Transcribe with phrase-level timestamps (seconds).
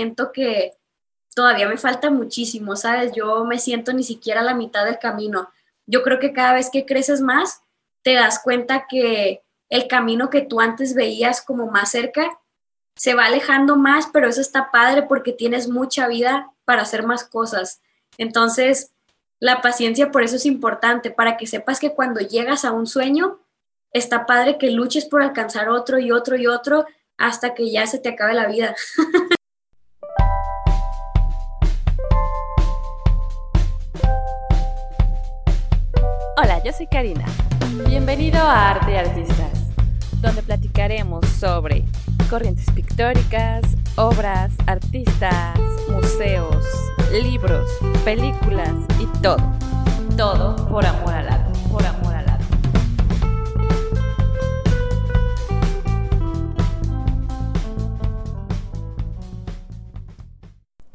[0.00, 0.78] siento que
[1.34, 3.12] todavía me falta muchísimo, ¿sabes?
[3.12, 5.50] Yo me siento ni siquiera a la mitad del camino.
[5.86, 7.60] Yo creo que cada vez que creces más,
[8.02, 12.40] te das cuenta que el camino que tú antes veías como más cerca
[12.96, 17.24] se va alejando más, pero eso está padre porque tienes mucha vida para hacer más
[17.24, 17.82] cosas.
[18.16, 18.92] Entonces,
[19.38, 23.38] la paciencia por eso es importante, para que sepas que cuando llegas a un sueño,
[23.92, 26.86] está padre que luches por alcanzar otro y otro y otro
[27.18, 28.74] hasta que ya se te acabe la vida.
[36.42, 37.26] Hola, yo soy Karina.
[37.86, 39.66] Bienvenido a Arte y Artistas,
[40.22, 41.84] donde platicaremos sobre
[42.30, 43.62] corrientes pictóricas,
[43.96, 46.64] obras, artistas, museos,
[47.12, 47.68] libros,
[48.06, 49.36] películas y todo.
[50.16, 52.44] Todo por amor al arte, por amor al arte.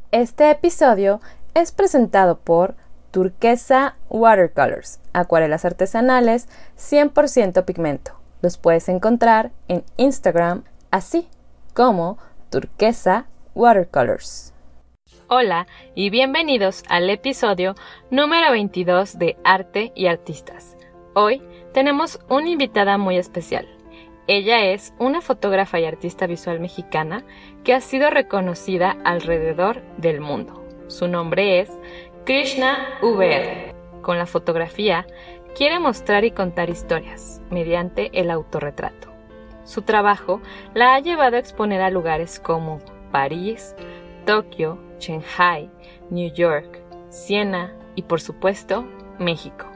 [0.09, 1.21] Este episodio
[1.53, 2.75] es presentado por
[3.15, 8.11] Turquesa Watercolors, acuarelas artesanales 100% pigmento.
[8.41, 11.29] Los puedes encontrar en Instagram así
[11.73, 12.17] como
[12.49, 14.53] Turquesa Watercolors.
[15.29, 17.75] Hola y bienvenidos al episodio
[18.11, 20.75] número 22 de Arte y Artistas.
[21.13, 21.41] Hoy
[21.73, 23.65] tenemos una invitada muy especial.
[24.27, 27.23] Ella es una fotógrafa y artista visual mexicana
[27.63, 30.65] que ha sido reconocida alrededor del mundo.
[30.87, 31.71] Su nombre es
[32.25, 33.71] Krishna VR.
[34.01, 35.05] Con la fotografía
[35.55, 39.13] quiere mostrar y contar historias mediante el autorretrato.
[39.63, 40.41] Su trabajo
[40.73, 42.81] la ha llevado a exponer a lugares como
[43.11, 43.75] París,
[44.25, 45.69] Tokio, Shanghai,
[46.09, 48.85] New York, Siena y por supuesto
[49.19, 49.67] México.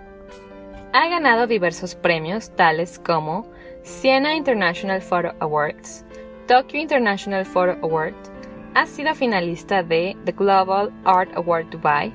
[0.94, 3.46] Ha ganado diversos premios tales como
[3.84, 6.04] Siena International Photo Awards,
[6.48, 8.16] Tokyo International Photo Award,
[8.74, 12.12] ha sido finalista de The Global Art Award Dubai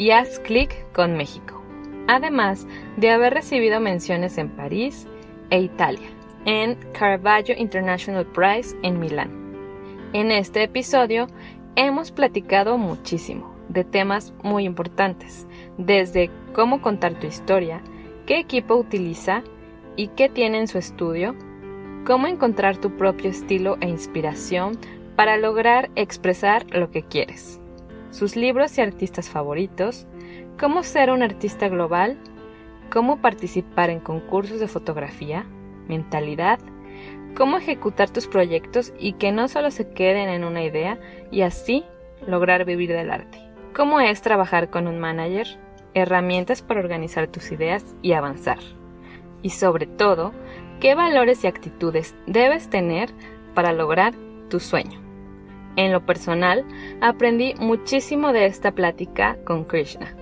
[0.00, 1.62] y Haz Click con México,
[2.08, 5.06] además de haber recibido menciones en París
[5.50, 6.08] e Italia,
[6.46, 9.30] en Caravaggio International Prize en Milán.
[10.14, 11.26] En este episodio
[11.76, 17.82] hemos platicado muchísimo de temas muy importantes, desde cómo contar tu historia,
[18.24, 19.42] qué equipo utiliza
[19.96, 21.36] y qué tiene en su estudio,
[22.06, 24.78] cómo encontrar tu propio estilo e inspiración
[25.14, 27.59] para lograr expresar lo que quieres,
[28.10, 30.06] sus libros y artistas favoritos,
[30.58, 32.18] cómo ser un artista global,
[32.90, 35.46] cómo participar en concursos de fotografía,
[35.88, 36.58] mentalidad,
[37.36, 40.98] cómo ejecutar tus proyectos y que no solo se queden en una idea
[41.30, 41.84] y así
[42.26, 43.38] lograr vivir del arte.
[43.74, 45.46] Cómo es trabajar con un manager,
[45.94, 48.58] herramientas para organizar tus ideas y avanzar.
[49.42, 50.32] Y sobre todo,
[50.80, 53.10] qué valores y actitudes debes tener
[53.54, 54.14] para lograr
[54.48, 55.09] tu sueño.
[55.76, 56.64] En lo personal,
[57.00, 60.16] aprendí muchísimo de esta plática con Krishna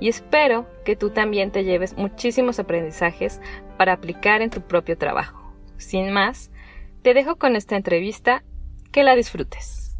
[0.00, 3.40] y espero que tú también te lleves muchísimos aprendizajes
[3.76, 5.54] para aplicar en tu propio trabajo.
[5.76, 6.50] Sin más,
[7.02, 8.42] te dejo con esta entrevista,
[8.92, 9.96] que la disfrutes.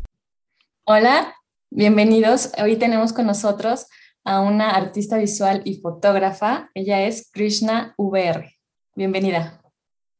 [0.84, 1.34] Hola,
[1.70, 2.52] bienvenidos.
[2.62, 3.86] Hoy tenemos con nosotros
[4.24, 6.70] a una artista visual y fotógrafa.
[6.74, 8.54] Ella es Krishna VR.
[8.94, 9.60] Bienvenida.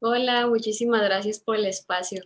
[0.01, 2.23] Hola, muchísimas gracias por el espacio.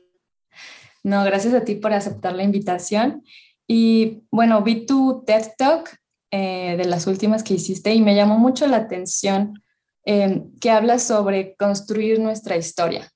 [1.02, 3.24] No, gracias a ti por aceptar la invitación.
[3.66, 5.96] Y bueno, vi tu TED Talk
[6.32, 9.62] eh, de las últimas que hiciste y me llamó mucho la atención
[10.04, 13.10] eh, que hablas sobre construir nuestra historia.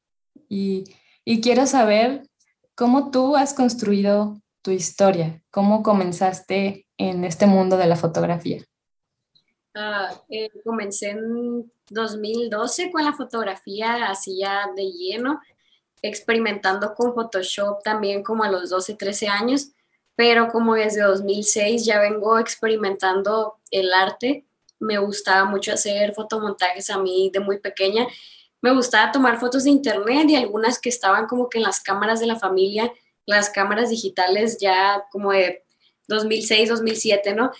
[0.48, 0.84] Y,
[1.42, 2.22] quiero saber
[2.74, 8.62] cómo tú has construido tu historia, cómo comenzaste en este mundo de la fotografía.
[9.74, 15.40] Ah, eh, comencé en 2012 con la fotografía así ya de lleno,
[16.08, 19.70] experimentando con Photoshop también como a los 12, 13 años,
[20.16, 24.46] pero como desde 2006 ya vengo experimentando el arte,
[24.78, 28.06] me gustaba mucho hacer fotomontajes a mí de muy pequeña
[28.64, 32.20] me gustaba tomar fotos de internet y algunas que estaban como que en las cámaras
[32.20, 32.90] de la familia,
[33.26, 35.66] las cámaras digitales ya como de
[36.08, 37.50] 2006, 2007, ¿no?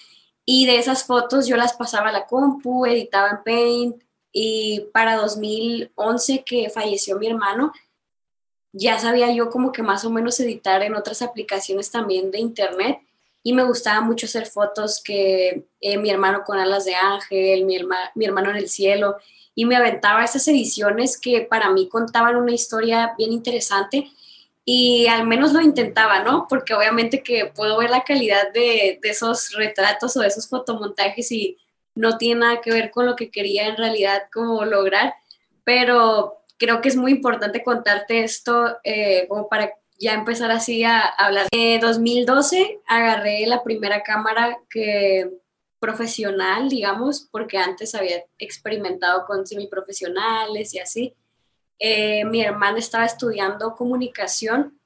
[0.47, 4.02] Y de esas fotos yo las pasaba a la compu, editaba en Paint
[4.32, 7.70] y para 2011 que falleció mi hermano,
[8.76, 12.99] ya sabía yo como que más o menos editar en otras aplicaciones también de internet
[13.44, 17.79] y me gustaba mucho hacer fotos que eh, mi hermano con alas de ángel, mi,
[18.17, 19.17] mi hermano en el cielo
[19.55, 24.11] y me aventaba esas ediciones que para mí contaban una historia bien interesante
[24.65, 26.47] y al menos lo intentaba, ¿no?
[26.49, 31.31] Porque obviamente que puedo ver la calidad de, de, esos retratos o de esos fotomontajes
[31.31, 31.59] y
[31.94, 35.15] no tiene nada que ver con lo que quería en realidad como lograr,
[35.62, 41.00] pero creo que es muy importante contarte esto eh, como para ya empezar así a
[41.00, 41.46] hablar.
[41.52, 45.31] En 2012 agarré la primera cámara que
[45.78, 51.14] profesional, digamos, porque antes había experimentado con semiprofesionales y así.
[51.78, 54.81] Eh, mi hermana estaba estudiando comunicación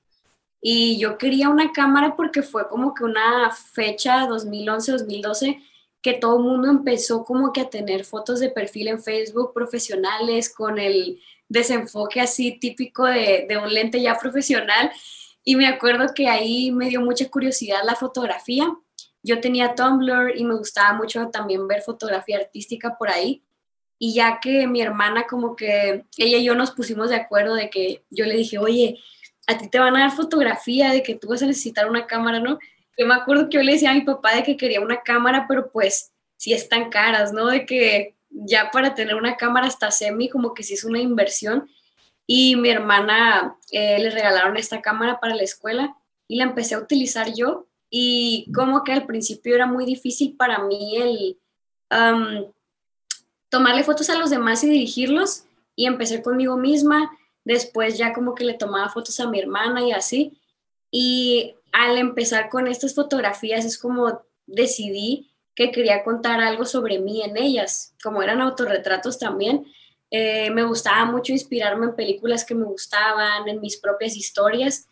[0.61, 5.63] y yo quería una cámara porque fue como que una fecha 2011-2012
[6.03, 10.53] que todo el mundo empezó como que a tener fotos de perfil en Facebook profesionales
[10.53, 14.91] con el desenfoque así típico de, de un lente ya profesional.
[15.45, 18.71] Y me acuerdo que ahí me dio mucha curiosidad la fotografía.
[19.23, 23.43] Yo tenía Tumblr y me gustaba mucho también ver fotografía artística por ahí.
[23.99, 27.69] Y ya que mi hermana como que ella y yo nos pusimos de acuerdo de
[27.69, 28.99] que yo le dije, oye,
[29.49, 32.39] a ti te van a dar fotografía, de que tú vas a necesitar una cámara,
[32.39, 32.59] ¿no?
[32.97, 35.47] Yo me acuerdo que yo le decía a mi papá de que quería una cámara,
[35.49, 37.47] pero pues sí están caras, ¿no?
[37.47, 41.69] De que ya para tener una cámara hasta semi como que sí es una inversión.
[42.27, 45.97] Y mi hermana eh, le regalaron esta cámara para la escuela
[46.27, 47.67] y la empecé a utilizar yo.
[47.91, 51.39] Y como que al principio era muy difícil para mí el
[53.49, 55.45] tomarle fotos a los demás y dirigirlos.
[55.75, 57.11] Y empecé conmigo misma.
[57.45, 60.39] Después ya como que le tomaba fotos a mi hermana y así.
[60.91, 67.21] Y al empezar con estas fotografías es como decidí que quería contar algo sobre mí
[67.21, 69.67] en ellas, como eran autorretratos también.
[70.09, 74.87] Eh, me gustaba mucho inspirarme en películas que me gustaban, en mis propias historias.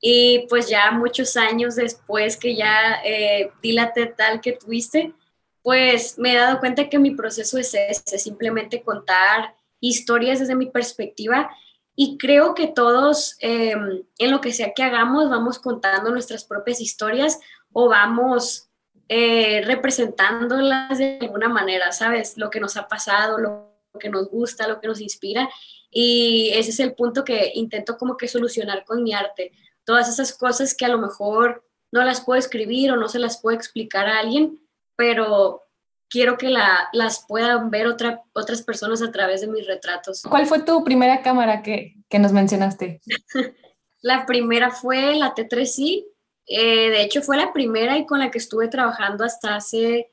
[0.00, 5.12] Y pues ya muchos años después que ya eh, di la tal que tuviste,
[5.60, 10.66] pues me he dado cuenta que mi proceso es ese, simplemente contar historias desde mi
[10.66, 11.50] perspectiva.
[11.96, 16.80] Y creo que todos, em, en lo que sea que hagamos, vamos contando nuestras propias
[16.80, 17.40] historias
[17.72, 18.68] o vamos
[19.14, 22.38] eh, representándolas de alguna manera, ¿sabes?
[22.38, 25.50] Lo que nos ha pasado, lo que nos gusta, lo que nos inspira.
[25.90, 29.52] Y ese es el punto que intento como que solucionar con mi arte.
[29.84, 33.42] Todas esas cosas que a lo mejor no las puedo escribir o no se las
[33.42, 34.58] puedo explicar a alguien,
[34.96, 35.60] pero
[36.08, 40.22] quiero que la, las puedan ver otra, otras personas a través de mis retratos.
[40.22, 43.02] ¿Cuál fue tu primera cámara que, que nos mencionaste?
[44.00, 46.06] la primera fue la T3i,
[46.46, 50.10] eh, de hecho, fue la primera y con la que estuve trabajando hasta hace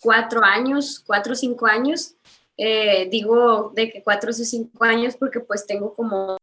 [0.00, 2.14] cuatro años, cuatro o cinco años.
[2.56, 6.36] Eh, digo de que cuatro o cinco años porque pues tengo como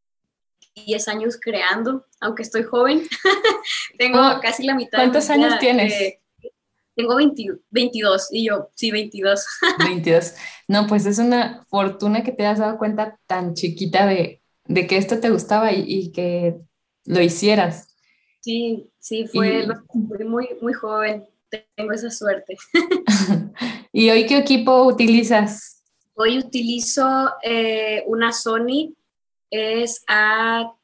[0.74, 3.06] diez años creando, aunque estoy joven.
[3.98, 4.98] tengo oh, casi la mitad.
[4.98, 6.18] ¿Cuántos años tienes?
[6.96, 7.16] tengo
[7.70, 9.46] 22 y yo, sí, 22.
[9.84, 10.34] 22.
[10.68, 14.98] No, pues es una fortuna que te has dado cuenta tan chiquita de, de que
[14.98, 16.56] esto te gustaba y, y que
[17.06, 17.89] lo hicieras.
[18.40, 19.66] Sí, sí, fue
[20.24, 21.26] muy, muy joven.
[21.76, 22.56] Tengo esa suerte.
[23.92, 25.82] ¿Y hoy qué equipo utilizas?
[26.14, 28.94] Hoy utilizo eh, una Sony,
[29.50, 30.74] es A,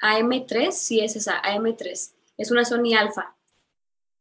[0.00, 2.12] AM3, sí es esa, AM3.
[2.36, 3.36] Es una Sony Alpha.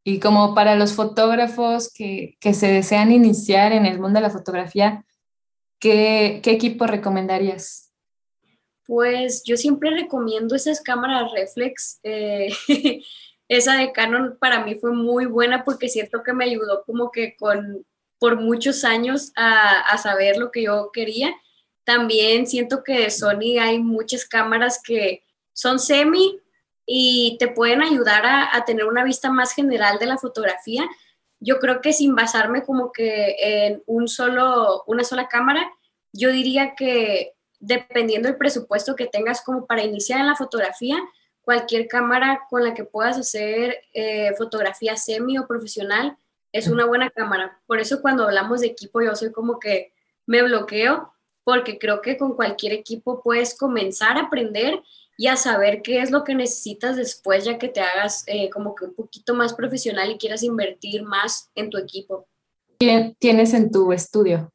[0.03, 4.29] Y como para los fotógrafos que, que se desean iniciar en el mundo de la
[4.29, 5.05] fotografía,
[5.79, 7.88] ¿qué, qué equipo recomendarías?
[8.89, 11.99] Pues yo siempre recomiendo esas cámaras reflex.
[12.01, 12.49] Eh,
[13.47, 17.35] esa de Canon para mí fue muy buena porque siento que me ayudó como que
[17.37, 17.85] con
[18.17, 21.35] por muchos años a, saber lo que yo quería.
[21.83, 25.21] También siento que Sony hay muchas cámaras que
[25.53, 26.39] son semi
[26.83, 30.83] y te pueden ayudar a, a, tener una vista más general de la fotografía.
[31.39, 35.71] Yo creo que sin basarme como que en un solo, una sola cámara,
[36.11, 40.97] yo diría que dependiendo del presupuesto que tengas como para iniciar en la fotografía,
[41.41, 46.17] cualquier cámara con la que puedas hacer eh, fotografía semi o profesional
[46.51, 47.59] es una buena cámara.
[47.67, 49.93] Por eso cuando hablamos de equipo yo soy como que
[50.25, 51.11] me bloqueo
[51.43, 54.81] porque creo que con cualquier equipo puedes comenzar a aprender
[55.17, 58.73] y a saber qué es lo que necesitas después ya que te hagas eh, como
[58.75, 62.27] que un poquito más profesional y quieras invertir más en tu equipo.
[62.79, 64.53] ¿Qué tienes en tu estudio?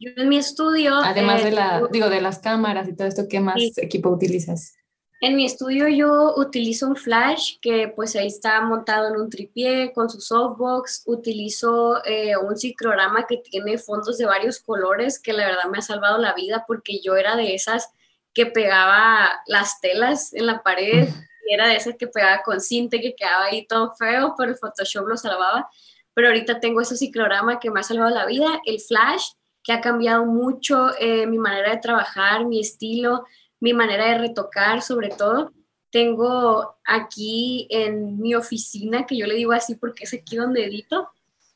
[0.00, 0.96] Yo en mi estudio...
[0.96, 4.74] Además de, la, eh, digo, de las cámaras y todo esto, ¿qué más equipo utilizas?
[5.20, 9.92] En mi estudio yo utilizo un flash que pues ahí está montado en un tripié
[9.92, 11.02] con su softbox.
[11.04, 15.82] Utilizo eh, un ciclorama que tiene fondos de varios colores que la verdad me ha
[15.82, 17.92] salvado la vida porque yo era de esas
[18.32, 21.08] que pegaba las telas en la pared
[21.46, 24.56] y era de esas que pegaba con cinta que quedaba ahí todo feo, pero el
[24.56, 25.68] Photoshop lo salvaba.
[26.14, 28.62] Pero ahorita tengo ese ciclorama que me ha salvado la vida.
[28.64, 33.26] El flash que ha cambiado mucho eh, mi manera de trabajar, mi estilo,
[33.60, 35.52] mi manera de retocar, sobre todo.
[35.90, 41.10] Tengo aquí en mi oficina, que yo le digo así porque es aquí donde edito,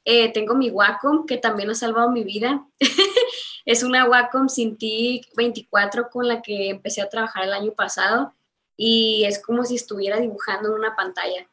[0.05, 2.67] eh, tengo mi Wacom, que también ha salvado mi vida.
[3.65, 8.35] es una Wacom Cintiq 24 con la que empecé a trabajar el año pasado
[8.77, 11.49] y es como si estuviera dibujando en una pantalla.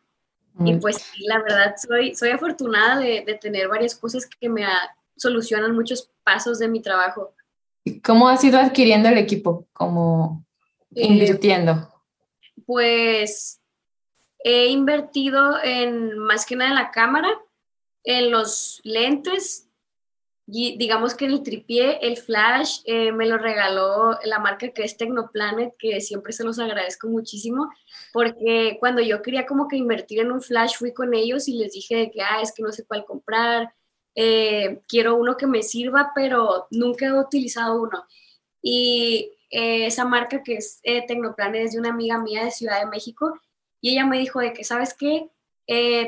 [0.66, 4.66] Y pues la verdad soy, soy afortunada de, de tener varias cosas que me
[5.22, 7.34] solucionan muchos pasos de mi trabajo.
[8.04, 9.68] ¿Cómo has ido adquiriendo el equipo?
[9.74, 10.46] ¿Cómo
[10.96, 11.90] eh, invirtiendo?
[12.66, 13.62] Pues
[14.44, 17.30] he invertido en más que nada en la cámara,
[18.04, 19.68] en los lentes,
[20.54, 24.84] y digamos que en el tripié, el flash, eh, me lo regaló la marca que
[24.84, 27.70] es Tecnoplanet, que siempre se los agradezco muchísimo,
[28.12, 31.72] porque cuando yo quería como que invertir en un flash, fui con ellos y les
[31.74, 33.74] dije que, ah, es que no sé cuál comprar,
[34.16, 38.06] eh, quiero uno que me sirva, pero nunca he utilizado uno.
[38.62, 42.80] Y eh, esa marca que es eh, Tecnoplanet es de una amiga mía de Ciudad
[42.80, 43.40] de México
[43.80, 45.30] y ella me dijo de que, ¿sabes qué?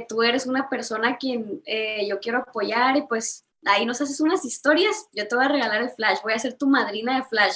[0.10, 1.64] tú eres una persona a quien
[2.06, 5.82] yo quiero apoyar y pues ahí nos haces unas historias, yo te voy a regalar
[5.82, 7.56] el flash, voy a ser tu madrina de flash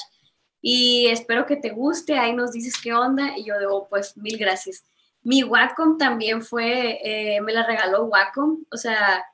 [0.62, 4.38] y espero que te guste, ahí nos dices qué onda y yo digo, pues mil
[4.38, 4.86] gracias.
[5.22, 7.02] Mi Wacom también fue,
[7.44, 9.26] me la regaló Wacom, o sea,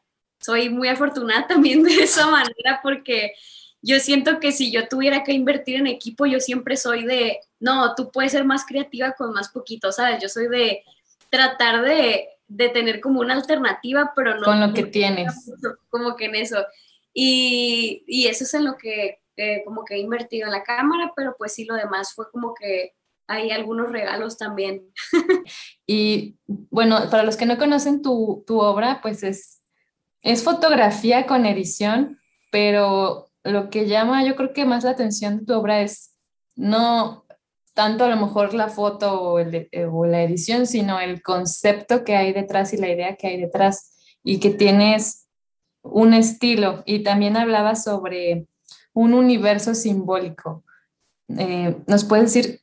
[0.43, 3.33] soy muy afortunada también de esa manera porque
[3.81, 7.95] yo siento que si yo tuviera que invertir en equipo, yo siempre soy de, no,
[7.95, 10.21] tú puedes ser más creativa con más poquito, ¿sabes?
[10.21, 10.83] Yo soy de
[11.29, 14.43] tratar de, de tener como una alternativa, pero no...
[14.43, 15.51] Con lo que tienes.
[15.89, 16.65] Como que en eso.
[17.13, 21.12] Y, y eso es en lo que eh, como que he invertido en la cámara,
[21.15, 22.93] pero pues sí, lo demás fue como que
[23.27, 24.85] hay algunos regalos también.
[25.88, 29.62] y bueno, para los que no conocen tu, tu obra, pues es
[30.24, 32.20] es fotografía con edición,
[32.51, 36.15] pero lo que llama yo creo que más la atención de tu obra es
[36.56, 37.25] no
[37.74, 42.32] tanto a lo mejor la foto o, eh, la edición, sino el concepto que hay
[42.32, 45.27] detrás y la idea que hay detrás y que tienes
[45.82, 46.84] un estilo.
[46.86, 48.48] Y también hablaba sobre
[48.94, 50.63] un universo simbólico.
[51.38, 52.62] Eh, ¿Nos puedes decir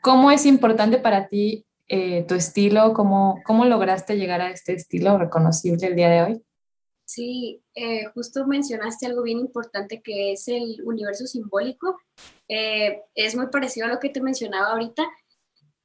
[0.00, 2.94] cómo es importante para ti eh, tu estilo?
[2.94, 6.45] ¿Cómo, ¿Cómo lograste llegar a este estilo reconocible el día de hoy?
[7.06, 12.00] Sí, eh, justo mencionaste algo bien importante que es el universo simbólico.
[12.48, 15.04] Eh, es muy parecido a lo que te mencionaba ahorita.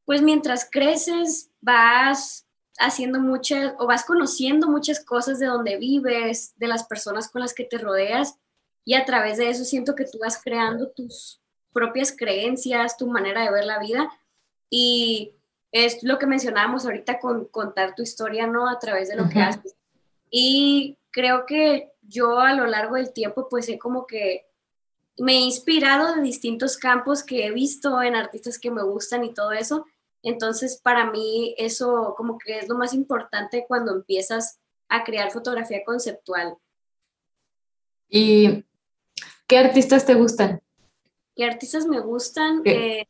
[0.03, 2.47] Pues mientras creces, vas
[2.79, 7.53] haciendo muchas o vas conociendo muchas cosas de donde vives, de las personas con las
[7.53, 8.39] que te rodeas
[8.83, 11.39] y a través de eso siento que tú vas creando tus
[11.71, 14.11] propias creencias, tu manera de ver la vida
[14.71, 15.35] y
[15.71, 18.67] es lo que mencionábamos ahorita con contar tu historia, ¿no?
[18.67, 19.75] A través de lo que haces.
[20.31, 24.47] Y creo que yo a lo largo del tiempo pues he como que
[25.17, 29.33] me he inspirado de distintos campos que he visto en artistas que me gustan y
[29.33, 29.85] todo eso.
[30.23, 35.83] Entonces, para mí eso como que es lo más importante cuando empiezas a crear fotografía
[35.85, 36.57] conceptual.
[38.09, 38.65] ¿Y
[39.47, 40.61] qué artistas te gustan?
[41.35, 42.61] ¿Qué artistas me gustan?
[42.65, 43.07] Eh,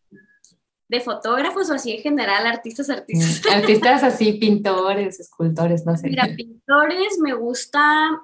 [0.91, 3.41] de fotógrafos o así en general, artistas, artistas.
[3.45, 6.10] Mm, artistas así, pintores, escultores, no sé.
[6.10, 8.21] Mira, pintores, me gusta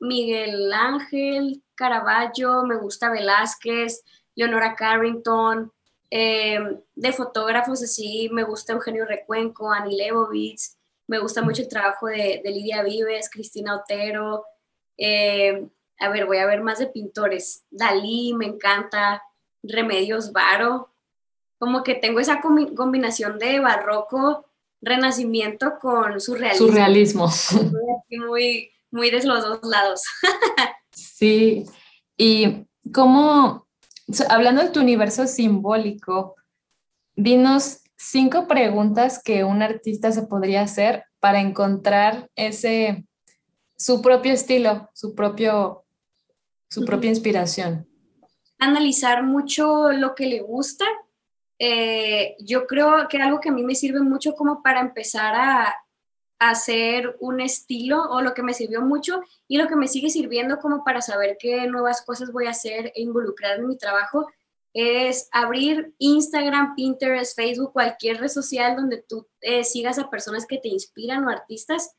[0.00, 4.02] Miguel Ángel, Caravaggio, me gusta Velázquez,
[4.34, 5.72] Leonora Carrington.
[6.10, 12.08] Em, de fotógrafos así, me gusta Eugenio Recuenco, Annie Leibovitz, me gusta mucho el trabajo
[12.08, 14.44] de, Lidia Vives, Cristina Otero.
[14.98, 17.64] Em, a ver, voy a ver más de pintores.
[17.70, 19.22] Dalí, me encanta.
[19.62, 20.89] Remedios Varo,
[21.60, 24.46] como que tengo esa combinación de barroco,
[24.80, 26.66] renacimiento con surrealismo.
[26.66, 27.30] Surrealismo.
[28.26, 30.02] Muy, muy de los dos lados.
[30.90, 31.66] sí,
[32.16, 32.64] y
[32.94, 33.66] como,
[34.30, 36.34] hablando de tu universo simbólico,
[37.14, 43.04] dinos cinco preguntas que un artista se podría hacer para encontrar ese,
[43.76, 45.84] su propio estilo, su, propio,
[46.70, 47.86] su propia inspiración.
[48.58, 50.86] Analizar mucho lo que le gusta,
[51.62, 55.74] eh, yo creo que algo que a mí me sirve mucho como para empezar a,
[56.42, 60.58] hacer un estilo o lo que me sirvió mucho y lo que me sigue sirviendo
[60.58, 64.26] como para saber qué nuevas cosas voy a hacer e involucrar en mi trabajo
[64.72, 70.56] es abrir Instagram, Pinterest, Facebook, cualquier red social donde tú eh, sigas a personas que
[70.56, 71.94] te inspiran o artistas.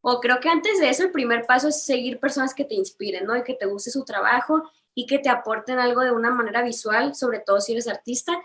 [0.00, 3.26] O creo que antes de eso el primer paso es seguir personas que te inspiren,
[3.26, 3.36] ¿no?
[3.36, 7.14] Y que te guste su trabajo y que te aporten algo de una manera visual,
[7.14, 8.40] sobre todo si eres artista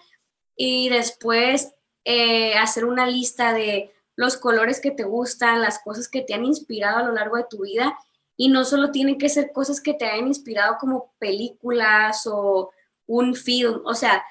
[0.61, 1.73] y después
[2.03, 6.43] eh, hacer una lista de los colores que te gustan, las cosas que te han
[6.43, 7.97] inspirado a lo largo de tu vida.
[8.35, 12.71] Y no solo tienen que ser cosas que te hayan inspirado como películas o
[13.07, 14.23] un film, o sea,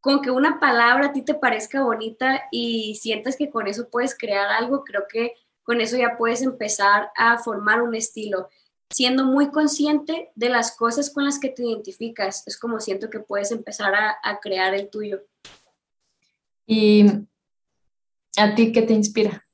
[0.00, 4.16] con que una palabra a ti te parezca bonita y sientas que con eso puedes
[4.16, 8.48] crear algo, creo que con eso ya puedes empezar a formar un estilo,
[8.90, 12.42] siendo muy consciente de las cosas con las que te identificas.
[12.46, 15.20] Es como siento que puedes empezar a, a crear el tuyo.
[16.66, 17.06] Y
[18.36, 19.46] ¿A ti qué te inspira?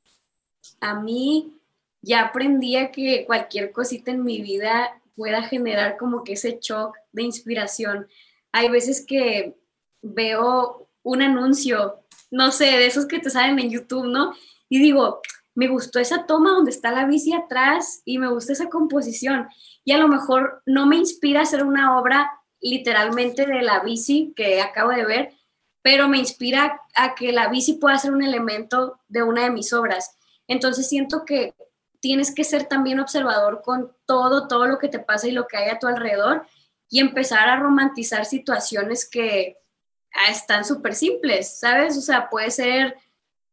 [0.80, 1.52] A mí
[2.00, 6.96] ya aprendí a que cualquier cosita en mi vida pueda generar como que ese shock
[7.12, 8.08] de inspiración.
[8.52, 9.54] Hay veces que
[10.00, 12.00] veo un anuncio,
[12.30, 14.32] no sé, de esos que te salen en YouTube, ¿no?
[14.70, 15.20] Y digo,
[15.54, 19.46] me gustó esa toma donde está la bici atrás y me gusta esa composición.
[19.84, 22.30] Y a lo mejor no me inspira a hacer una obra
[22.62, 25.32] literalmente de la bici que acabo de ver,
[25.82, 29.72] pero me inspira a que la bici pueda ser un elemento de una de mis
[29.72, 30.16] obras.
[30.46, 31.54] Entonces siento que
[32.00, 35.56] tienes que ser también observador con todo, todo lo que te pasa y lo que
[35.56, 36.46] hay a tu alrededor
[36.88, 39.56] y empezar a romantizar situaciones que
[40.12, 41.96] ah, están súper simples, ¿sabes?
[41.96, 42.96] O sea, puede ser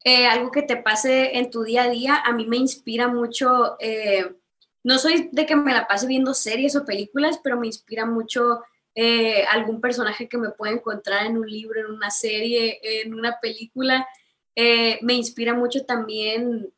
[0.03, 2.15] eh, algo que te pase en tu día a día.
[2.15, 4.35] A mí me inspira mucho, eh,
[4.83, 8.63] no soy de que me la pase viendo series o películas, pero me inspira mucho
[8.99, 13.39] eh, algún personaje que me pueda encontrar en un libro, en una serie, en una
[13.39, 14.07] película.
[14.55, 16.73] me inspira mucho también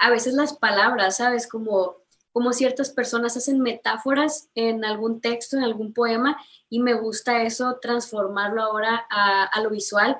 [0.00, 1.46] a veces las palabras, ¿sabes?
[1.46, 1.96] Como,
[2.32, 6.40] como ciertas personas hacen metáforas en algún texto, en algún poema,
[6.70, 10.16] y me gusta eso, transformarlo ahora a, a lo visual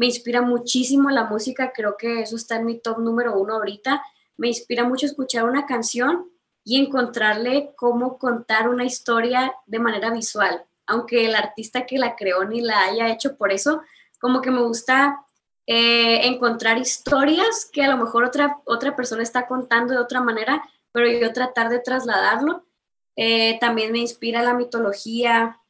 [0.00, 4.02] me inspira muchísimo la música, creo que eso está en mi top número uno ahorita.
[4.38, 6.30] Me inspira mucho escuchar una canción
[6.64, 12.44] y encontrarle cómo contar una historia de manera visual, aunque el artista que la creó
[12.44, 13.82] ni la haya hecho por eso,
[14.20, 15.24] como que me gusta
[15.66, 20.62] eh, encontrar historias que a lo mejor otra, otra persona está contando de otra manera,
[20.90, 22.66] pero yo tratar de trasladarlo.
[23.14, 25.60] Eh, también me inspira la mitología,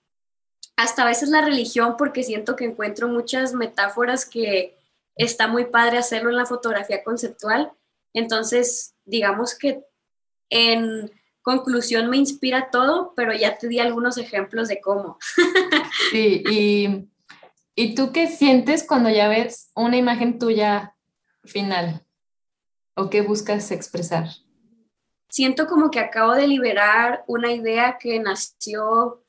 [0.76, 4.78] hasta a veces la religión, porque siento que encuentro muchas metáforas que
[5.16, 7.70] está muy padre hacerlo en la fotografía conceptual.
[8.14, 9.84] Entonces, digamos que
[10.48, 11.10] en
[11.42, 15.18] conclusión me inspira todo, pero ya te di algunos ejemplos de cómo.
[16.10, 17.08] Sí, y,
[17.74, 20.94] ¿y tú qué sientes cuando ya ves una imagen tuya
[21.44, 22.04] final?
[22.94, 24.28] ¿O qué buscas expresar?
[25.28, 29.22] Siento como que acabo de liberar una idea que nació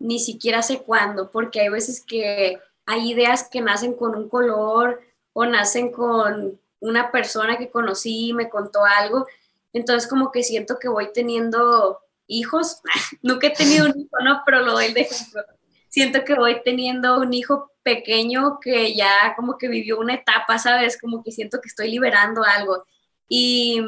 [0.00, 5.00] ni siquiera sé cuándo, porque hay veces que hay ideas que nacen con un color
[5.32, 9.26] o nacen con una persona que conocí y me contó algo.
[9.72, 12.80] Entonces como que siento que voy teniendo hijos.
[13.22, 14.42] Nunca he tenido un hijo, ¿no?
[14.44, 15.42] Pero lo doy de ejemplo.
[15.88, 20.98] Siento que voy teniendo un hijo pequeño que ya como que vivió una etapa, ¿sabes?
[21.00, 22.84] Como que siento que estoy liberando algo.
[23.28, 23.82] Y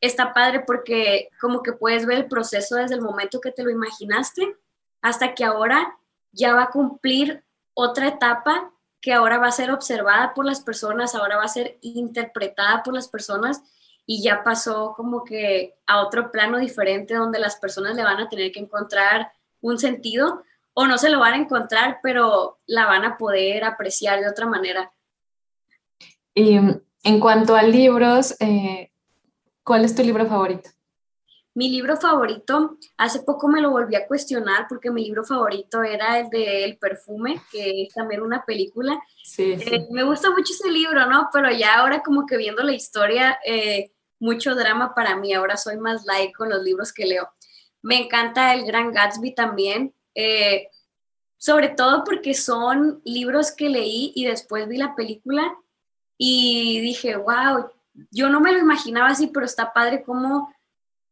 [0.00, 3.70] está padre porque como que puedes ver el proceso desde el momento que te lo
[3.70, 4.56] imaginaste
[5.02, 5.98] hasta que ahora
[6.32, 11.14] ya va a cumplir otra etapa que ahora va a ser observada por las personas,
[11.14, 13.62] ahora va a ser interpretada por las personas
[14.10, 18.28] y ya pasó como que a otro plano diferente donde las personas le van a
[18.30, 23.04] tener que encontrar un sentido o no se lo van a encontrar, pero la van
[23.04, 24.90] a poder apreciar de otra manera.
[26.34, 28.90] Y en cuanto a libros, eh,
[29.62, 30.70] ¿cuál es tu libro favorito?
[31.52, 36.18] Mi libro favorito, hace poco me lo volví a cuestionar porque mi libro favorito era
[36.18, 38.98] el de El perfume, que es también una película.
[39.22, 41.28] Sí, eh, me gusta mucho ese libro, ¿no?
[41.30, 45.76] Pero ya ahora como que viendo la historia, eh, mucho drama para mí, ahora soy
[45.76, 47.28] más like con los libros que leo.
[47.82, 50.68] Me encanta El Gran Gatsby también, eh,
[51.36, 55.56] sobre todo porque son libros que leí y después vi la película
[56.16, 57.70] y dije, wow,
[58.10, 60.52] yo no me lo imaginaba así, pero está padre como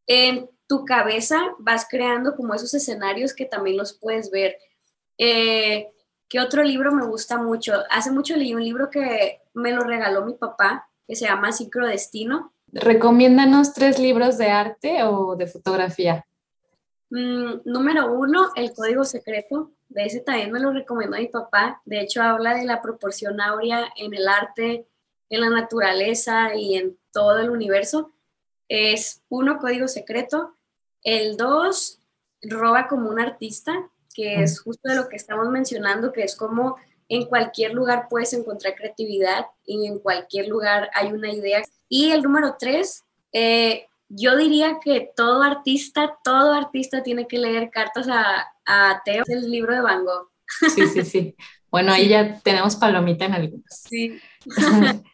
[0.06, 4.56] en tu cabeza vas creando como esos escenarios que también los puedes ver.
[5.18, 5.92] Eh,
[6.28, 7.74] ¿Qué otro libro me gusta mucho?
[7.90, 11.50] Hace mucho leí un libro que me lo regaló mi papá, que se llama
[11.88, 12.52] Destino.
[12.80, 16.26] Recomiéndanos tres libros de arte o de fotografía.
[17.10, 19.72] Mm, número uno, El Código Secreto.
[19.88, 21.80] De ese también me lo recomendó mi papá.
[21.84, 24.86] De hecho, habla de la proporción áurea en el arte,
[25.30, 28.12] en la naturaleza y en todo el universo
[28.68, 30.54] es uno, código secreto.
[31.02, 32.00] El dos,
[32.42, 36.76] roba como un artista, que es justo de lo que estamos mencionando, que es como
[37.08, 41.62] en cualquier lugar puedes encontrar creatividad y en cualquier lugar hay una idea.
[41.88, 47.70] Y el número tres, eh, yo diría que todo artista, todo artista tiene que leer
[47.70, 50.30] cartas a, a Teo, el libro de Van Gogh.
[50.74, 51.36] Sí, sí, sí.
[51.70, 53.66] Bueno, ahí ya tenemos palomita en algunos.
[53.68, 54.18] Sí.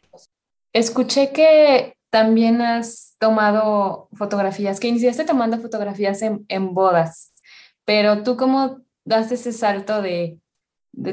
[0.73, 7.33] Escuché que también has tomado fotografías, que iniciaste tomando fotografías en, bodas,
[7.85, 10.39] pero tú cómo das ese salto de,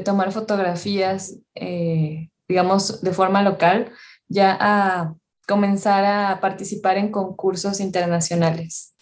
[0.04, 3.92] tomar fotografías, eh, digamos, de forma local,
[4.28, 5.14] ya a
[5.50, 8.94] comenzar a participar en concursos internacionales?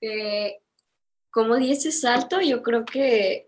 [0.00, 0.58] Eh,
[1.30, 2.40] ¿Cómo di ese salto?
[2.40, 3.46] Yo creo que,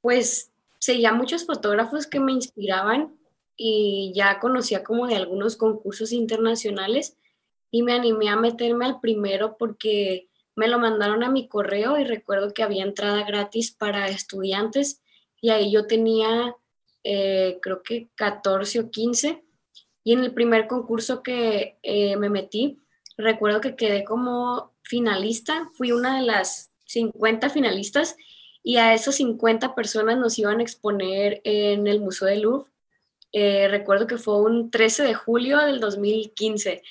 [0.00, 3.14] pues, seguía muchos fotógrafos que me inspiraban
[3.58, 7.18] y ya conocía como de algunos concursos internacionales
[7.70, 12.04] y me animé a meterme al primero porque me lo mandaron a mi correo y
[12.04, 15.02] recuerdo que había entrada gratis para estudiantes
[15.42, 16.56] y ahí yo tenía
[17.04, 19.44] eh, creo que 14 o 15
[20.04, 22.82] y en el primer concurso que eh, me metí
[23.16, 28.16] recuerdo que quedé como finalista, fui una de las 50 finalistas
[28.62, 32.70] y a esas 50 personas nos iban a exponer en el Museo del Louvre.
[33.32, 36.82] Eh, recuerdo que fue un 13 de julio del 2015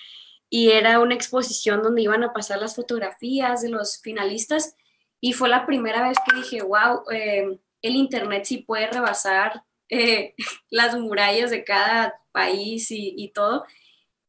[0.49, 4.75] y era una exposición donde iban a pasar las fotografías de los finalistas
[5.19, 10.33] y fue la primera vez que dije, wow, eh, el Internet sí puede rebasar eh,
[10.71, 13.65] las murallas de cada país y, todo.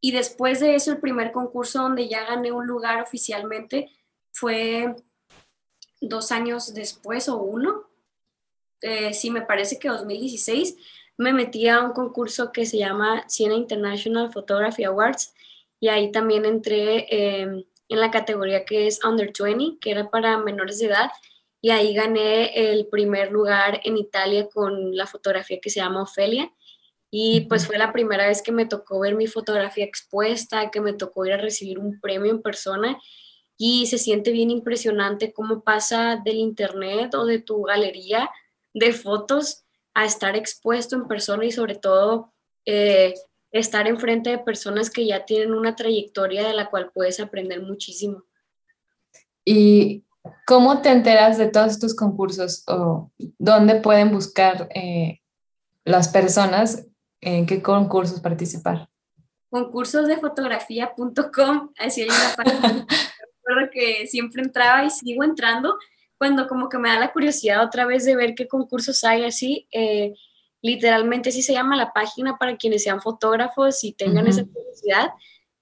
[0.01, 3.89] Y después de eso, el primer concurso donde ya gané un lugar oficialmente
[4.33, 4.97] fue
[6.01, 7.85] dos años después o uno,
[8.81, 10.77] eh, sí, me parece que 2016,
[11.17, 15.33] me metí a un concurso que se llama Siena International Photography Awards
[15.79, 20.39] y ahí también entré em, en la categoría que es Under 20, que era para
[20.39, 21.13] menores de edad,
[21.65, 26.53] y ahí gané el primer lugar en Italia con la fotografía que se llama Ofelia.
[27.09, 30.93] Y pues fue la primera vez que me tocó ver mi fotografía expuesta, que me
[30.93, 32.99] tocó ir a recibir un premio en persona
[33.57, 38.29] y se siente bien impresionante cómo pasa del internet o de tu galería
[38.75, 39.63] de fotos
[39.95, 42.33] a estar expuesto en persona y sobre todo
[42.65, 43.15] eh,
[43.53, 48.25] estar enfrente de personas que ya tienen una trayectoria de la cual puedes aprender muchísimo.
[49.45, 50.03] ¿Y
[50.47, 55.21] cómo te enteras de todos tus concursos o dónde pueden buscar eh,
[55.85, 56.87] las personas
[57.21, 58.89] en qué concursos participar?
[59.51, 62.87] Concursosdefotografía.com, así hay una página.
[63.45, 65.77] Recuerdo que siempre entraba y sigo entrando
[66.19, 69.67] cuando como que me da la curiosidad otra vez de ver qué concursos hay así.
[69.73, 70.15] Eh,
[70.63, 75.11] literalmente así se llama la página para quienes sean fotógrafos y tengan esa curiosidad.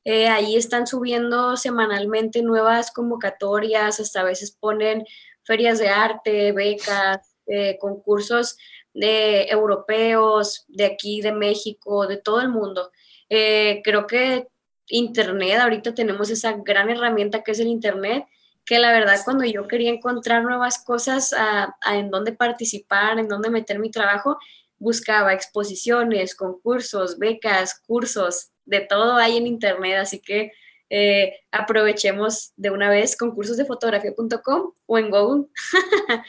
[0.04, 5.04] Eh, ahí están subiendo semanalmente nuevas convocatorias, hasta a veces ponen
[5.42, 8.56] ferias de arte, becas, eh, concursos
[8.94, 12.90] de europeos, de aquí, de México, de todo el mundo.
[13.28, 14.48] Eh, creo que
[14.88, 18.24] Internet, ahorita tenemos esa gran herramienta que es el Internet,
[18.64, 23.50] que la verdad cuando yo quería encontrar nuevas cosas a, en dónde participar, en dónde
[23.50, 24.38] meter mi trabajo,
[24.80, 30.50] buscaba exposiciones, concursos, becas, cursos, de todo hay en internet, así que
[30.88, 35.46] eh, aprovechemos de una vez concursosdefotografía.com o en Google.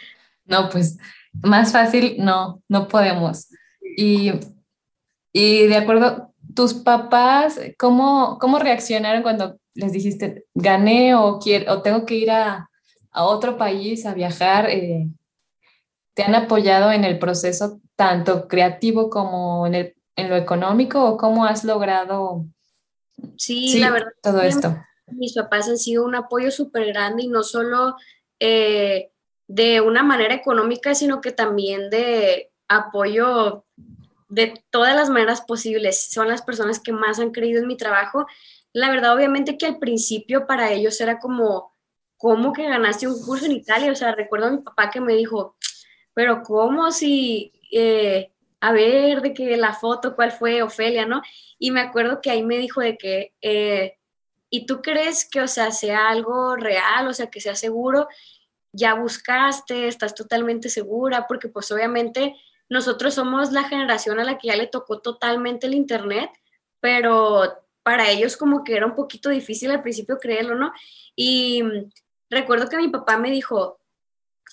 [0.45, 0.99] no, pues
[1.41, 3.47] más fácil no, no podemos.
[3.97, 4.33] Y,
[5.33, 11.81] y de acuerdo, tus papás, ¿cómo, cómo reaccionaron cuando les dijiste, gané o, quiero, o
[11.81, 12.69] tengo que ir a,
[13.11, 14.69] a otro país a viajar?
[14.69, 15.07] Eh,
[16.21, 21.17] ¿Te han apoyado en el proceso tanto creativo como en, el, en lo económico o
[21.17, 22.45] cómo has logrado
[23.37, 24.77] sí, la verdad, todo esto?
[25.07, 27.95] Mis papás han sido un apoyo súper grande y no solo
[28.39, 29.09] eh,
[29.47, 33.65] de una manera económica, sino que también de apoyo
[34.29, 36.11] de todas las maneras posibles.
[36.11, 38.27] Son las personas que más han creído en mi trabajo.
[38.73, 41.73] La verdad, obviamente que al principio para ellos era como,
[42.15, 43.91] ¿cómo que ganaste un curso en Italia?
[43.91, 45.55] O sea, recuerdo a mi papá que me dijo,
[46.13, 51.21] pero ¿cómo si, eh, a ver, de que la foto, cuál fue, Ofelia, ¿no?
[51.57, 53.97] Y me acuerdo que ahí me dijo de que, eh,
[54.49, 58.07] ¿y tú crees que, o sea, sea algo real, o sea, que sea seguro?
[58.71, 62.35] Ya buscaste, estás totalmente segura, porque pues obviamente
[62.69, 66.29] nosotros somos la generación a la que ya le tocó totalmente el Internet,
[66.79, 70.71] pero para ellos como que era un poquito difícil al principio creerlo, ¿no?
[71.15, 71.63] Y
[72.29, 73.80] recuerdo que mi papá me dijo,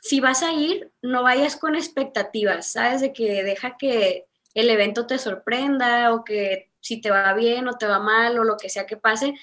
[0.02, 3.00] si vas a ir, no vayas con expectativas, ¿sabes?
[3.00, 7.76] De que deja que el evento te sorprenda o que si te va bien o
[7.76, 9.34] te va mal o lo que sea que pase,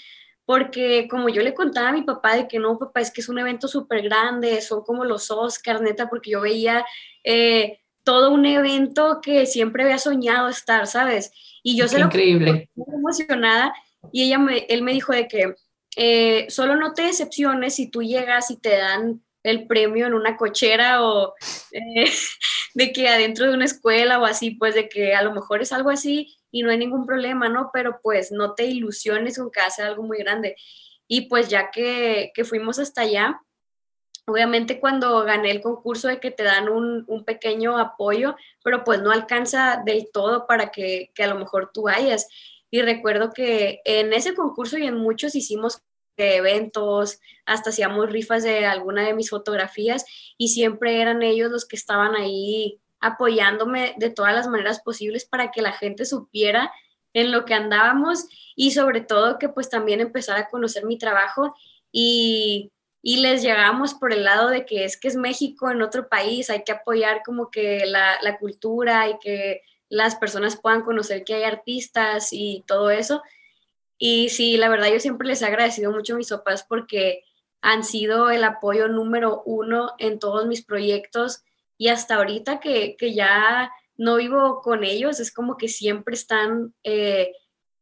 [0.46, 3.30] porque como yo le contaba a mi papá de que no, papá, es que es
[3.30, 6.86] un evento súper grande, son como los Oscars, neta, porque yo veía
[7.24, 11.32] eh, todo un evento que siempre había soñado estar, ¿sabes?
[11.64, 12.70] Y yo se lo increíble.
[12.76, 13.74] muy emocionada
[14.12, 15.56] y ella me, él me dijo de que
[15.98, 20.38] eh, solo no te decepciones si tú llegas y te dan el premio en una
[20.38, 21.36] cochera o
[21.72, 22.12] eh,
[22.74, 25.72] de que adentro de una escuela o así, pues de que a lo mejor es
[25.72, 27.70] algo así y no hay ningún problema, ¿no?
[27.72, 30.56] Pero pues no te ilusiones con que hace algo muy grande.
[31.08, 33.40] Y pues ya que, que, fuimos hasta allá,
[34.26, 39.00] obviamente cuando gané el concurso de que te dan un, un, pequeño apoyo, pero pues
[39.02, 42.28] no alcanza del todo para que, que a lo mejor tú vayas.
[42.72, 45.84] Y recuerdo que en ese concurso y en muchos hicimos
[46.18, 50.06] de eventos, hasta hacíamos rifas de alguna de mis fotografías
[50.38, 55.52] y siempre eran ellos los que estaban ahí apoyándome de todas las maneras posibles para
[55.52, 56.72] que la gente supiera
[57.14, 58.26] en lo que andábamos
[58.56, 61.54] y sobre todo que pues también empezara a conocer mi trabajo
[61.92, 66.10] y, y les llegamos por el lado de que es que es México en otro
[66.10, 71.24] país, hay que apoyar como que la, la cultura y que las personas puedan conocer
[71.24, 73.22] que hay artistas y todo eso.
[73.98, 77.24] Y sí, la verdad yo siempre les he agradecido mucho a mis papás porque
[77.62, 81.44] han sido el apoyo número uno en todos mis proyectos
[81.78, 87.34] y hasta ahorita que, ya no vivo con ellos, es como que siempre están, eh,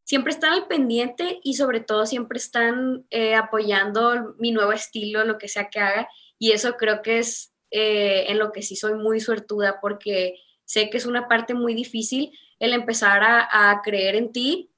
[0.04, 5.38] siempre están al pendiente y sobre todo siempre están eh, apoyando mi nuevo estilo, lo
[5.38, 6.08] que sea que haga.
[6.38, 10.90] Y eso creo que es eh, en lo que sí soy muy suertuda porque sé
[10.90, 14.70] que es una parte muy difícil el empezar a, creer en ti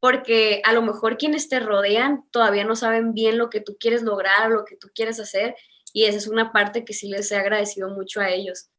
[0.00, 4.02] porque a lo mejor quienes te rodean todavía no saben bien lo que tú quieres
[4.02, 5.54] lograr, lo que tú quieres hacer,
[5.92, 8.70] y esa es una parte que sí les he agradecido mucho a ellos.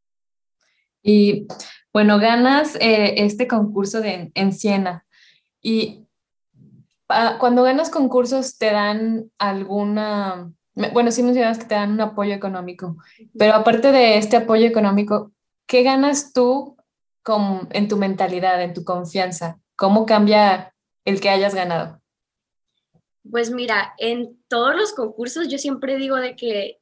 [1.04, 1.48] Y
[1.94, 5.06] bueno, ganas eh, este concurso de, en Siena
[5.62, 6.08] y
[7.10, 10.52] ah, cuando ganas concursos te dan alguna,
[10.94, 12.98] bueno, sí mencionas que te dan un apoyo económico,
[13.38, 15.32] pero aparte de este apoyo económico,
[15.68, 16.78] ¿qué ganas tú
[17.24, 19.60] con, en tu mentalidad, en tu confianza?
[19.76, 20.71] ¿Cómo cambia
[21.06, 22.02] el que hayas ganado?
[23.30, 26.80] Pues mira, en todos los concursos yo siempre digo de que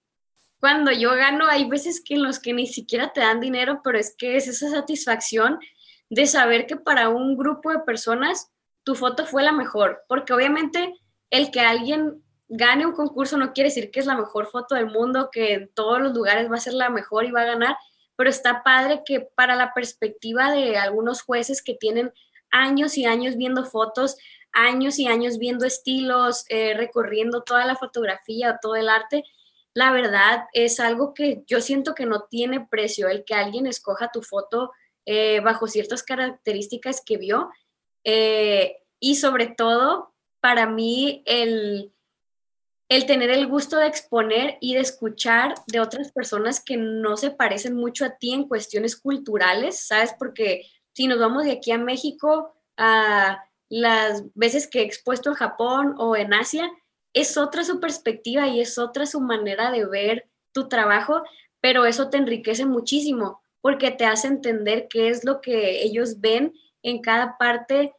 [0.60, 3.98] cuando yo gano, hay veces que en los que ni siquiera te dan dinero, pero
[3.98, 5.60] es que es esa satisfacción
[6.10, 8.52] de saber que para un grupo de personas
[8.84, 10.96] tu foto fue la mejor, porque obviamente
[11.30, 14.88] el que alguien gane un concurso no quiere decir que es la mejor foto del
[14.88, 17.78] mundo, que en todos los lugares va a ser la mejor y va a ganar,
[18.16, 22.12] pero está padre que para la perspectiva de algunos jueces que tienen
[22.52, 24.18] años y años viendo fotos,
[24.52, 29.24] años y años viendo estilos, eh, recorriendo toda la fotografía, todo el arte,
[29.74, 34.12] la verdad es algo que yo siento que no tiene precio el que alguien escoja
[34.12, 34.72] tu foto
[35.06, 37.50] eh, bajo ciertas características que vio.
[38.04, 41.94] Eh, y sobre todo, para mí, el,
[42.90, 47.32] el tener el gusto de exponer y de escuchar de otras personas que no se
[47.32, 50.14] parecen mucho a ti en cuestiones culturales, ¿sabes?
[50.18, 50.64] Porque
[51.00, 55.96] si nos vamos de aquí a México, a las veces que he expuesto en Japón
[55.98, 56.70] o en Asia,
[57.14, 61.24] es otra su perspectiva y es otra su manera de ver tu trabajo,
[61.62, 66.54] pero eso te enriquece muchísimo porque te hace entender qué es lo que ellos ven
[66.84, 67.94] en cada parte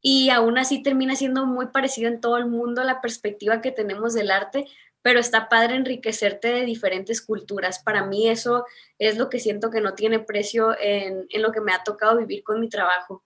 [0.00, 4.14] y aún así termina siendo muy parecido en todo el mundo la perspectiva que tenemos
[4.14, 4.68] del arte,
[5.04, 7.78] pero está padre enriquecerte de diferentes culturas.
[7.78, 8.64] Para mí eso
[8.98, 12.16] es lo que siento que no tiene precio en, en lo que me ha tocado
[12.16, 13.22] vivir con mi trabajo.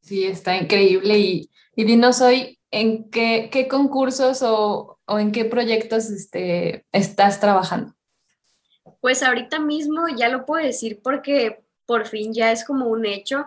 [0.00, 5.44] Sí, está increíble y, y dinos hoy ¿en qué, qué concursos o, o, en qué
[5.44, 7.94] proyectos este, estás trabajando?
[9.00, 13.46] Pues ahorita mismo ya lo puedo decir porque por fin ya es como un hecho.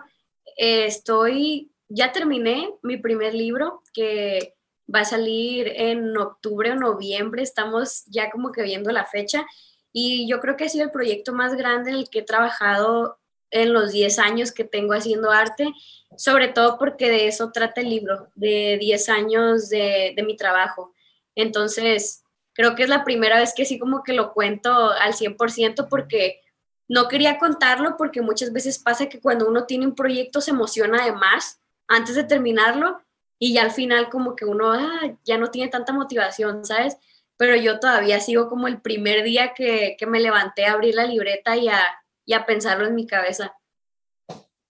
[0.56, 4.54] estoy, ya terminé mi primer libro que
[4.92, 9.46] va a salir en octubre o noviembre, estamos ya como que viendo la fecha
[9.92, 13.18] y yo creo que ha sido el proyecto más grande en el que he trabajado
[13.50, 15.72] en los 10 años que tengo haciendo arte
[16.16, 20.92] sobre todo porque de eso trata el libro, de 10 años de, mi trabajo.
[21.34, 22.24] Entonces,
[22.54, 26.40] creo que es la primera vez que sí como que lo cuento al 100% porque
[26.88, 31.04] no quería contarlo porque muchas veces pasa que cuando uno tiene un proyecto se emociona
[31.04, 33.00] de más antes de terminarlo
[33.38, 36.96] y ya al final como que uno ah, ya no tiene tanta motivación, ¿sabes?
[37.36, 41.56] Pero yo todavía sigo como el primer día que, me levanté a abrir la libreta
[41.56, 41.80] y a,
[42.24, 43.54] y a pensarlo en mi cabeza.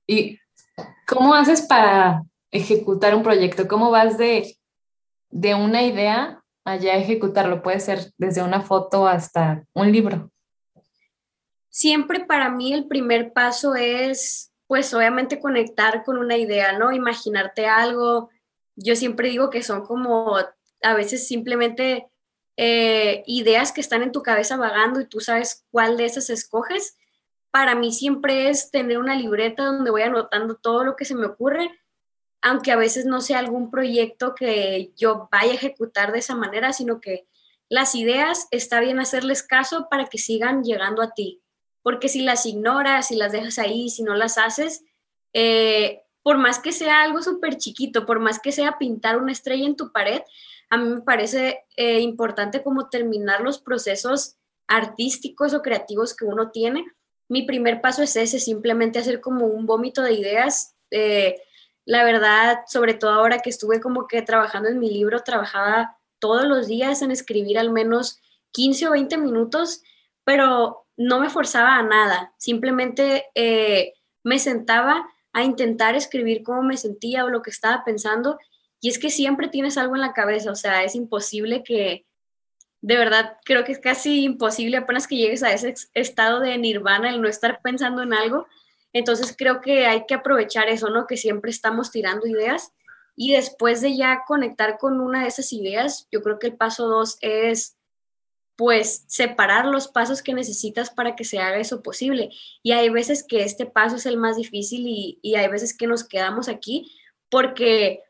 [0.07, 0.39] Y
[1.09, 3.67] ¿Cómo haces para ejecutar un proyecto?
[3.67, 4.59] ¿Cómo vas de,
[5.31, 7.63] de una idea allá a ejecutarlo?
[7.63, 10.31] Puede ser desde una foto hasta un libro.
[11.71, 16.93] Siempre para mí el primer paso es, pues obviamente conectar con una idea, ¿no?
[16.93, 18.29] Imaginarte algo.
[18.81, 22.07] Yo siempre digo que son como a veces simplemente
[22.57, 26.97] eh, ideas que están en tu cabeza vagando y tú sabes cuál de esas escoges.
[27.51, 31.27] Para mí siempre es tener una libreta donde voy anotando todo lo que se me
[31.27, 31.71] ocurre,
[32.41, 36.73] aunque a veces no sea algún proyecto que yo vaya a ejecutar de esa manera,
[36.73, 37.27] sino que
[37.69, 41.43] las ideas está bien hacerles caso para que sigan llegando a ti,
[41.83, 44.85] porque si las ignoras, si las dejas ahí, si no las haces,
[45.33, 49.65] eh, por más que sea algo súper chiquito, por más que sea pintar una estrella
[49.65, 50.21] en tu pared,
[50.69, 54.37] a mí me parece eh, importante como terminar los procesos
[54.67, 56.85] artísticos o creativos que uno tiene,
[57.31, 60.77] mi primer paso es ese, simplemente hacer como un vómito de ideas.
[60.91, 61.41] Eh,
[61.87, 66.45] la verdad, sobre todo ahora que estuve como que trabajando en mi libro, trabajaba todos
[66.45, 68.21] los días en escribir al menos
[68.53, 69.81] 15 o 20 minutos,
[70.25, 76.77] pero no me forzaba a nada, simplemente eh, me sentaba a intentar escribir cómo me
[76.77, 78.39] sentía o lo que estaba pensando.
[78.81, 82.07] Y es que siempre tienes algo en la cabeza, o sea, es imposible que,
[82.81, 87.11] de verdad, creo que es casi imposible apenas que llegues a ese estado de nirvana,
[87.11, 88.47] el no estar pensando en algo.
[88.93, 91.07] Entonces creo que hay que aprovechar eso, ¿no?
[91.07, 92.73] Que siempre estamos tirando ideas
[93.21, 96.87] y después de ya conectar con una de esas ideas, yo creo que el paso
[96.87, 97.77] dos es
[98.59, 102.31] pues separar los pasos que necesitas para que se haga eso posible.
[102.61, 106.03] Y hay veces que este paso es el más difícil y, hay veces que nos
[106.03, 106.91] quedamos aquí
[107.31, 108.03] porque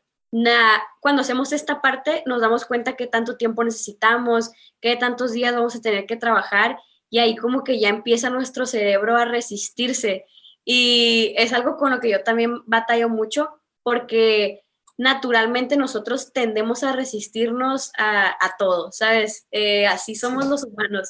[1.01, 4.49] cuando hacemos esta parte nos damos cuenta que tanto tiempo necesitamos,
[4.81, 6.79] que tantos días vamos a tener que trabajar
[7.11, 10.25] y ahí como que ya empieza nuestro cerebro a resistirse.
[10.65, 13.49] Y es algo con lo que yo también batallo mucho
[13.83, 14.63] porque
[14.99, 19.47] naturalmente nosotros tendemos a resistirnos a, todo, ¿sabes?
[19.49, 21.09] Eh, así somos los humanos.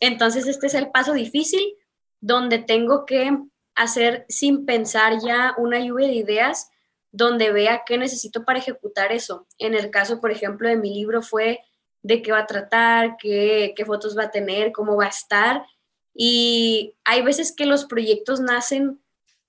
[0.00, 1.76] Entonces, este es el paso difícil
[2.20, 3.30] donde tengo que
[3.76, 6.68] hacer sin pensar ya una lluvia de ideas
[7.12, 9.46] donde vea qué necesito para ejecutar eso.
[9.58, 11.60] En el caso, por ejemplo, de mi libro fue
[12.02, 15.64] de qué va a tratar, qué, qué fotos va a tener, cómo va a estar.
[16.12, 19.00] Y hay veces que los proyectos nacen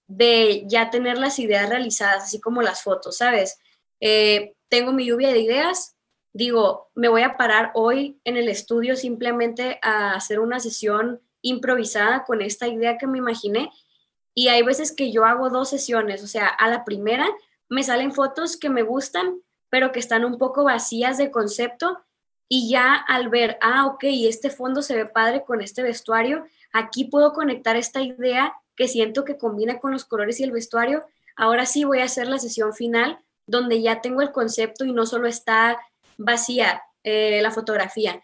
[0.05, 3.57] de ya tener las ideas realizadas, así como las fotos, ¿sabes?
[3.99, 5.95] Eh, tengo mi lluvia de ideas,
[6.33, 12.23] digo, me voy a parar hoy en el estudio simplemente a hacer una sesión improvisada
[12.25, 13.71] con esta idea que me imaginé.
[14.33, 17.27] Y hay veces que yo hago dos sesiones, o sea, a la primera
[17.67, 21.99] me salen fotos que me gustan, pero que están un poco vacías de concepto.
[22.47, 27.05] Y ya al ver, ah, ok, este fondo se ve padre con este vestuario, aquí
[27.05, 31.05] puedo conectar esta idea que siento que combina con los colores y el vestuario.
[31.35, 35.05] Ahora sí voy a hacer la sesión final donde ya tengo el concepto y no
[35.05, 35.79] solo está
[36.17, 38.21] vacía eh, la fotografía.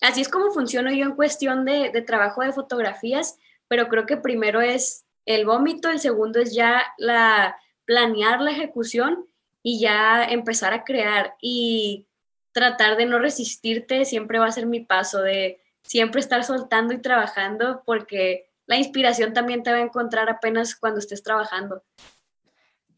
[0.00, 4.60] Así es como funciono yo en cuestión de, trabajo de fotografías, pero creo que primero
[4.60, 9.26] es el vómito, el segundo es ya la planear la ejecución
[9.62, 12.06] y ya empezar a crear y
[12.52, 16.98] tratar de no resistirte siempre va a ser mi paso de siempre estar soltando y
[16.98, 21.82] trabajando porque la inspiración también te va a encontrar apenas cuando estés trabajando.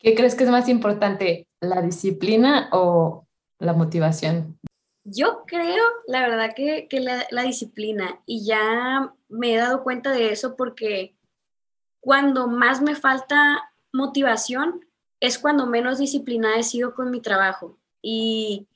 [0.05, 3.27] ¿Qué crees que es más importante, la disciplina o
[3.59, 4.61] la motivación?
[5.03, 6.87] Yo creo, la verdad, que,
[7.31, 11.17] la, disciplina y ya me he dado cuenta de eso porque
[12.01, 14.87] cuando más me falta motivación
[15.21, 17.79] es cuando menos disciplinada he sido con mi trabajo.
[18.03, 18.69] Y,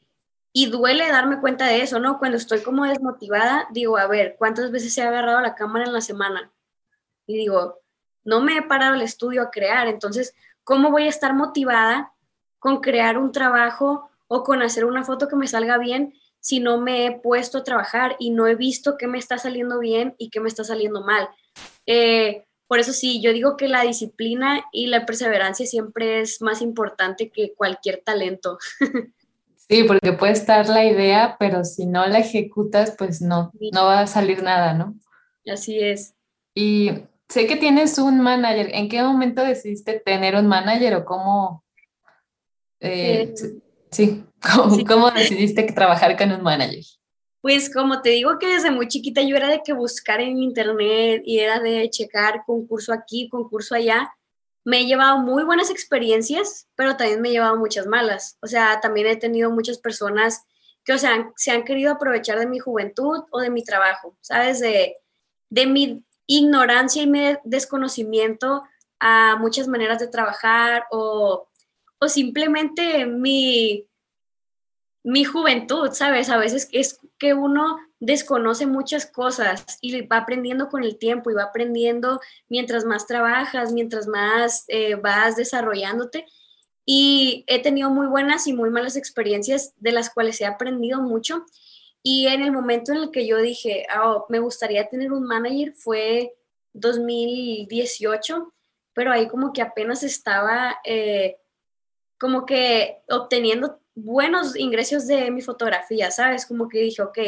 [0.55, 2.19] y duele darme cuenta de eso, ¿no?
[2.19, 6.01] Cuando estoy como desmotivada, digo, a ver, ¿cuántas veces he agarrado la cámara en la
[6.01, 6.51] semana?
[7.27, 7.81] Y digo,
[8.25, 10.35] no me he parado el estudio a crear, entonces
[10.69, 12.13] ¿Cómo voy a estar motivada
[12.59, 16.79] con crear un trabajo o con hacer una foto que me salga bien si no
[16.79, 20.29] me he puesto a trabajar y no he visto qué me está saliendo bien y
[20.29, 21.27] qué me está saliendo mal?
[21.87, 26.61] Eh, por eso sí, yo digo que la disciplina y la perseverancia siempre es más
[26.61, 28.59] importante que cualquier talento.
[29.71, 34.01] Sí, porque puede estar la idea, pero si no la ejecutas, pues no, no va
[34.01, 34.95] a salir nada, ¿no?
[35.47, 36.15] Así es.
[36.55, 38.71] Y sé que tienes un manager.
[38.73, 41.65] ¿En qué momento decidiste tener un manager o cómo?
[42.81, 43.61] Eh, eh,
[43.91, 44.25] sí,
[44.87, 46.85] ¿Cómo, decidiste trabajar con un manager?
[47.41, 51.23] Pues como te digo que desde muy chiquita yo era de que buscar en internet
[51.25, 54.13] y era de checar concurso aquí, concurso allá.
[54.65, 58.37] Me he llevado muy buenas experiencias, pero también me he llevado muchas malas.
[58.43, 60.43] O sea, también he tenido muchas personas
[60.85, 64.61] que, o sea, se han querido aprovechar de mi juventud o de mi trabajo, ¿sabes?
[64.61, 64.97] De,
[65.49, 67.11] de mi ignorancia y
[67.43, 68.63] desconocimiento
[69.01, 71.49] a muchas maneras de trabajar o,
[71.99, 73.89] o simplemente mi,
[75.03, 76.29] mi juventud, ¿sabes?
[76.29, 81.35] A veces es que uno desconoce muchas cosas y va aprendiendo con el tiempo y
[81.35, 86.27] va aprendiendo mientras más trabajas, mientras más eh, vas desarrollándote.
[86.85, 91.45] Y he tenido muy buenas y muy malas experiencias de las cuales he aprendido mucho
[92.03, 95.73] y en el momento en el que yo dije, oh, me gustaría tener un manager
[95.75, 96.35] fue
[96.73, 98.53] 2018,
[98.93, 101.37] pero ahí como que apenas estaba eh,
[102.19, 106.47] como que obteniendo buenos ingresos de mi fotografía, ¿sabes?
[106.47, 107.19] Como que dije, ok,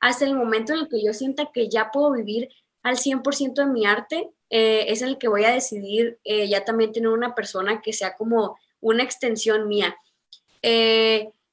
[0.00, 2.48] hasta el momento en el que yo sienta que ya puedo vivir
[2.82, 6.92] al 100% de mi arte, eh, es el que voy a decidir eh, ya también
[6.92, 9.96] tener una persona que sea como una extensión mía.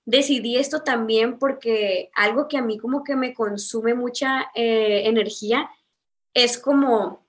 [0.06, 5.70] Decidí esto también porque algo que a mí como que me consume mucha eh, energía
[6.34, 7.26] es como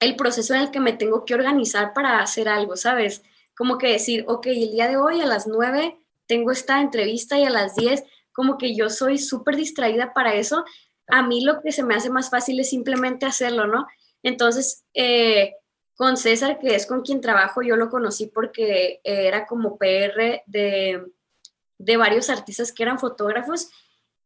[0.00, 3.22] el proceso en el que me tengo que organizar para hacer algo, ¿sabes?
[3.56, 7.44] Como que decir, ok, el día de hoy a las 9 tengo esta entrevista y
[7.44, 10.64] a las 10, como que yo soy súper distraída para eso,
[11.08, 13.86] a mí lo que se me hace más fácil es simplemente hacerlo, ¿no?
[14.22, 15.54] Entonces, eh,
[15.96, 21.02] con César, que es con quien trabajo, yo lo conocí porque era como PR de,
[21.78, 23.70] de varios artistas que eran fotógrafos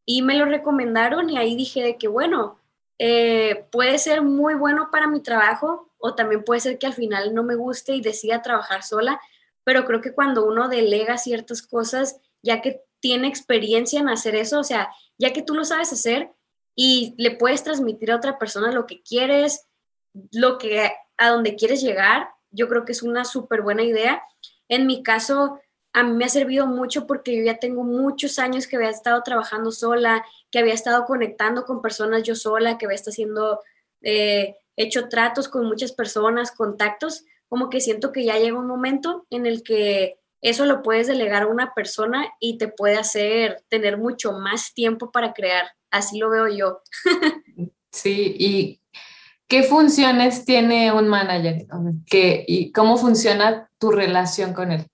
[0.04, 2.58] y me lo recomendaron y ahí dije que bueno,
[2.98, 7.34] eh, puede ser muy bueno para mi trabajo o también puede ser que al final
[7.34, 9.20] no me guste y decida trabajar sola,
[9.64, 14.60] pero creo que cuando uno delega ciertas cosas, ya que tiene experiencia en hacer eso,
[14.60, 16.30] o sea, ya que tú lo sabes hacer
[16.74, 19.66] y le puedes transmitir a otra persona lo que quieres,
[20.32, 24.22] lo que a donde quieres llegar, yo creo que es una súper buena idea.
[24.68, 25.60] En mi caso,
[25.92, 29.22] a mí me ha servido mucho porque yo ya tengo muchos años que había estado
[29.22, 33.60] trabajando sola, que había estado conectando con personas yo sola, que había estado haciendo,
[34.00, 39.26] eh, hecho tratos con muchas personas, contactos, como que siento que ya llega un momento
[39.28, 43.98] en el que eso lo puedes delegar a una persona y te puede hacer tener
[43.98, 45.66] mucho más tiempo para crear.
[45.90, 46.80] Así lo veo yo.
[47.92, 48.80] sí, y
[49.46, 51.66] ¿qué funciones tiene un manager?
[52.06, 54.86] ¿Qué, ¿Y cómo funciona tu relación con él?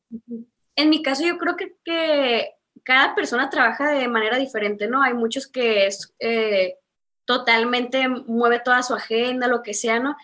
[0.78, 2.54] En mi caso, yo creo que,
[2.84, 5.02] cada persona trabaja de manera diferente, ¿no?
[5.02, 6.76] Hay muchos que es, eh,
[7.24, 10.16] totalmente mueve toda su agenda, lo que sea, ¿no?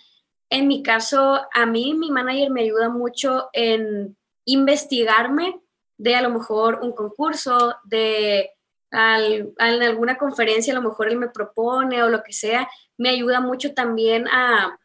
[0.49, 5.61] En mi caso, a mí mi manager me ayuda mucho en investigarme
[5.99, 8.53] de a lo mejor un concurso, de
[8.93, 13.41] en alguna conferencia a lo mejor él me propone o lo que sea, me ayuda
[13.41, 14.79] mucho también a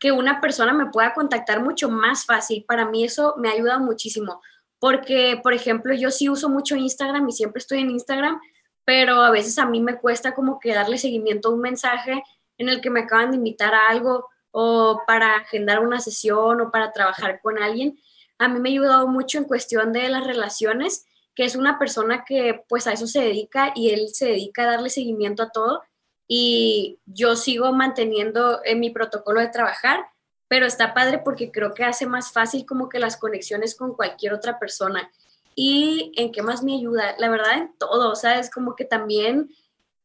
[0.00, 2.64] que una persona me pueda contactar mucho más fácil.
[2.66, 4.42] Para mí eso me ayuda muchísimo
[4.78, 8.40] porque, por ejemplo, yo sí uso mucho Instagram y siempre estoy en Instagram,
[8.84, 12.22] pero a veces a mí me cuesta como que darle seguimiento a un mensaje
[12.58, 16.70] en el que me acaban de invitar a algo o para agendar una sesión o
[16.70, 17.98] para trabajar con alguien.
[18.38, 22.24] A mí me ha ayudado mucho en cuestión de las relaciones, que es una persona
[22.24, 25.82] que pues a eso se dedica y él se dedica a darle seguimiento a todo
[26.28, 30.06] y yo sigo manteniendo en mi protocolo de trabajar
[30.48, 34.32] pero está padre porque creo que hace más fácil como que las conexiones con cualquier
[34.32, 35.10] otra persona.
[35.54, 37.14] ¿Y en qué más me ayuda?
[37.18, 39.50] La verdad, en todo, o sea, es como que también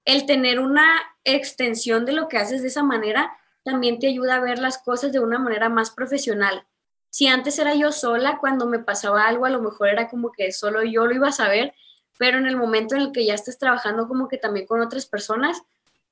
[0.06, 0.86] el tener una
[1.24, 5.12] extensión de lo que haces de esa manera también te ayuda a ver las cosas
[5.12, 6.66] de una manera más profesional.
[7.10, 10.52] Si antes era yo sola, cuando me pasaba algo, a lo mejor era como que
[10.52, 11.74] solo yo lo iba a saber,
[12.18, 15.06] pero en el momento en el que ya estés trabajando como que también con otras
[15.06, 15.62] personas,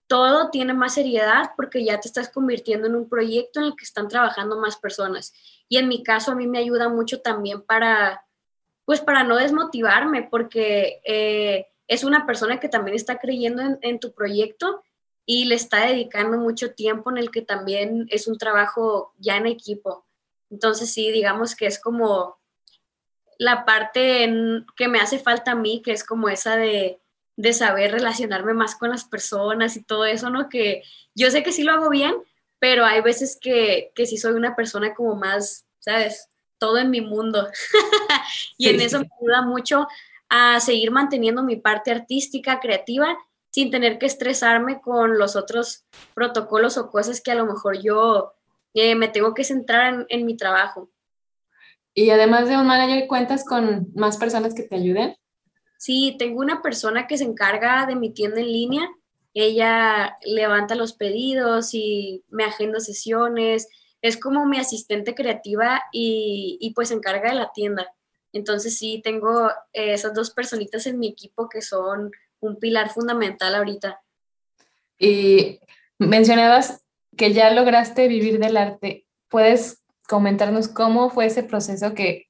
[0.10, 3.86] todo tiene más seriedad porque ya te estás convirtiendo en un proyecto en el que
[3.86, 5.34] están trabajando más personas.
[5.70, 8.26] Y en mi caso a mí me ayuda mucho también para,
[8.86, 14.12] pues para no desmotivarme, porque eh, es una persona que también está creyendo en, tu
[14.12, 14.84] proyecto
[15.28, 19.46] y le está dedicando mucho tiempo en el que también es un trabajo ya en
[19.46, 20.08] equipo.
[20.50, 22.40] Entonces sí, digamos que es como
[23.38, 24.28] la parte
[24.76, 27.00] que me hace falta a mí, que es como esa de
[27.40, 30.50] de saber relacionarme más con las personas y todo eso, ¿no?
[30.50, 30.84] Que
[31.16, 32.14] yo sé que sí lo hago bien,
[32.60, 36.28] pero hay veces que, que sí soy una persona como más, ¿sabes?
[36.58, 37.48] Todo en mi mundo.
[38.58, 39.88] y en eso me ayuda mucho
[40.28, 43.18] a seguir manteniendo mi parte artística, creativa,
[43.52, 48.34] sin tener que estresarme con los otros protocolos o cosas que a lo mejor yo
[48.74, 50.90] eh, me tengo que centrar en, en mi trabajo.
[51.94, 55.16] Y además de un manager, ¿cuentas con más personas que te ayuden?
[55.80, 58.90] Sí, tengo una persona que se encarga de mi tienda en línea.
[59.34, 63.70] Ella levanta los pedidos y me agenda sesiones.
[64.02, 67.96] Es como mi asistente creativa y, pues se encarga de la tienda.
[68.34, 72.12] Entonces sí, tengo esas dos personitas en mi equipo que son
[72.42, 74.02] un pilar fundamental ahorita.
[75.00, 75.62] Y
[75.98, 76.84] mencionabas
[77.16, 79.08] que ya lograste vivir del arte.
[79.30, 82.29] ¿Puedes comentarnos cómo fue ese proceso que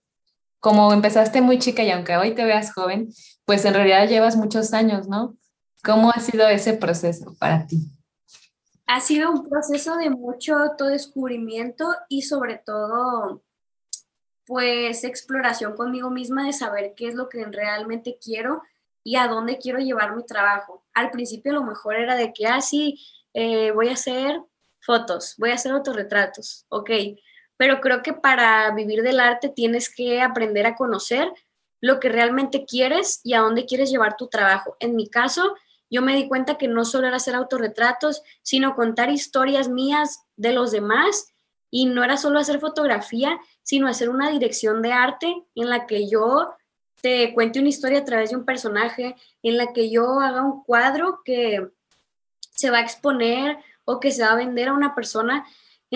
[0.60, 3.10] como empezaste muy chica y aunque hoy te veas joven,
[3.46, 5.38] pues en realidad llevas muchos años, ¿no?
[5.84, 7.90] ¿Cómo ha sido ese proceso para ti?
[8.88, 13.44] Ha sido un proceso de mucho autodescubrimiento y sobre todo,
[14.46, 18.64] pues exploración conmigo misma de saber qué es lo que realmente quiero
[19.04, 20.84] y a dónde quiero llevar mi trabajo.
[20.94, 23.00] Al principio lo mejor era de que, ah, sí,
[23.34, 24.42] eh, voy a hacer
[24.82, 26.90] fotos, voy a hacer autorretratos, ok,
[27.60, 31.30] pero creo que para vivir del arte tienes que aprender a conocer
[31.82, 34.78] lo que realmente quieres y a dónde quieres llevar tu trabajo.
[34.80, 35.56] En mi caso,
[35.90, 40.54] yo me di cuenta que no solo era hacer autorretratos, sino contar historias mías de
[40.54, 41.34] los demás
[41.70, 46.08] y no era solo hacer fotografía, sino hacer una dirección de arte en la que
[46.10, 46.54] yo
[47.02, 50.64] te cuente una historia a través de un personaje, en la que yo haga un
[50.64, 51.68] cuadro que
[52.52, 55.46] se va a exponer o que se va a vender a una persona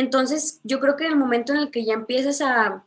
[0.01, 2.85] entonces, yo creo que en el momento en el que ya empiezas a,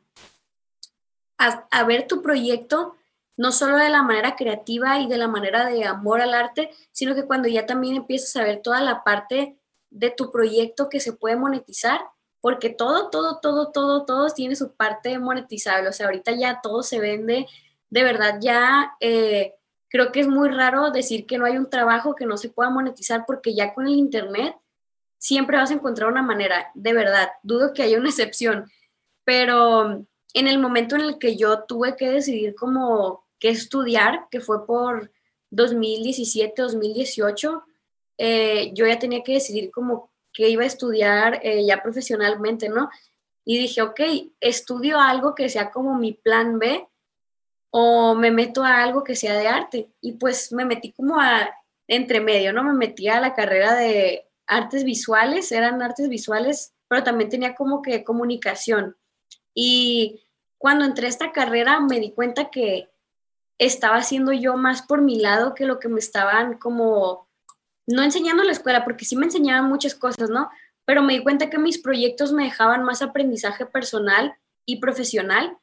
[1.39, 2.97] a, ver tu proyecto,
[3.37, 7.15] no solo de la manera creativa y de la manera de amor al arte, sino
[7.15, 9.57] que cuando ya también empiezas a ver toda la parte
[9.91, 12.01] de tu proyecto que se puede monetizar,
[12.41, 15.89] porque todo, todo, todo, todo, todo tiene su parte monetizable.
[15.89, 17.47] O sea, ahorita ya todo se vende,
[17.91, 19.55] de verdad ya eh,
[19.89, 22.71] creo que es muy raro decir que no hay un trabajo que no se pueda
[22.71, 24.57] monetizar porque ya con el Internet
[25.19, 28.71] siempre vas a encontrar una manera, de verdad, dudo que haya una excepción,
[29.25, 34.41] pero en el momento en el que yo tuve que decidir como qué estudiar, que
[34.41, 35.11] fue por
[35.51, 37.65] 2017, 2018,
[38.19, 42.91] eh, yo ya tenía que decidir como que iba a estudiar eh, ya profesionalmente, ¿no?
[43.45, 44.01] Y dije, ok,
[44.41, 46.87] estudio algo que sea como mi plan B
[47.71, 49.89] o me meto a algo que sea de arte.
[50.01, 51.49] Y pues me metí como a
[51.89, 52.65] entre medio, ¿no?
[52.65, 57.83] Me metí a la carrera de artes visuales, eran artes visuales, pero también tenía como
[57.83, 58.97] que comunicación.
[59.55, 60.23] Y
[60.59, 62.91] cuando entré a esta carrera me di cuenta que
[63.59, 67.29] estaba haciendo yo más por mi lado que lo que me estaban como,
[67.87, 70.51] no enseñando en la escuela, porque sí me enseñaban muchas cosas, ¿no?
[70.85, 74.35] Pero me di cuenta que mis proyectos me dejaban más aprendizaje personal
[74.67, 75.57] y profesional.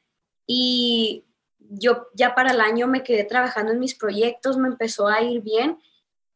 [0.46, 1.24] Y
[1.58, 5.40] yo ya para el año me quedé trabajando en mis proyectos, me empezó a ir
[5.40, 5.78] bien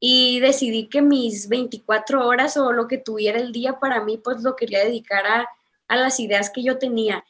[0.01, 4.43] y decidí que mis 24 horas o lo que tuviera el día para mí, pues
[4.43, 5.49] lo quería dedicar a,
[5.89, 7.25] a las ideas que yo tenía.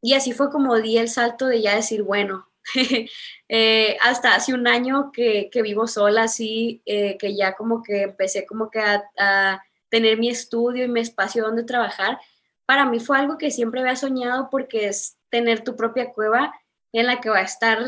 [0.00, 2.48] Y así fue como di el salto de ya decir, bueno,
[3.48, 8.02] eh, hasta hace un año que, que vivo sola, así, eh, que ya como que
[8.02, 12.18] empecé como que a, a, tener mi estudio y mi espacio donde trabajar,
[12.66, 16.52] para mí fue algo que siempre había soñado porque es tener tu propia cueva
[16.92, 17.84] en la que va a estar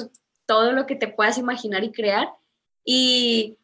[0.46, 2.28] todo lo que te puedas imaginar y crear.
[2.84, 3.56] Y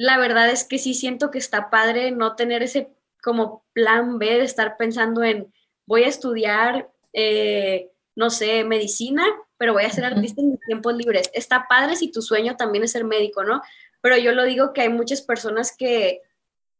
[0.00, 2.88] la verdad es que sí siento que está padre no tener ese
[3.22, 5.52] como plan B de estar pensando en
[5.84, 9.26] voy a estudiar, eh, no sé, medicina,
[9.58, 11.30] pero voy a ser artista en mis tiempos libres.
[11.34, 13.60] Está padre si tu sueño también es ser médico, ¿no?
[14.00, 16.22] Pero yo lo digo que hay muchas personas que,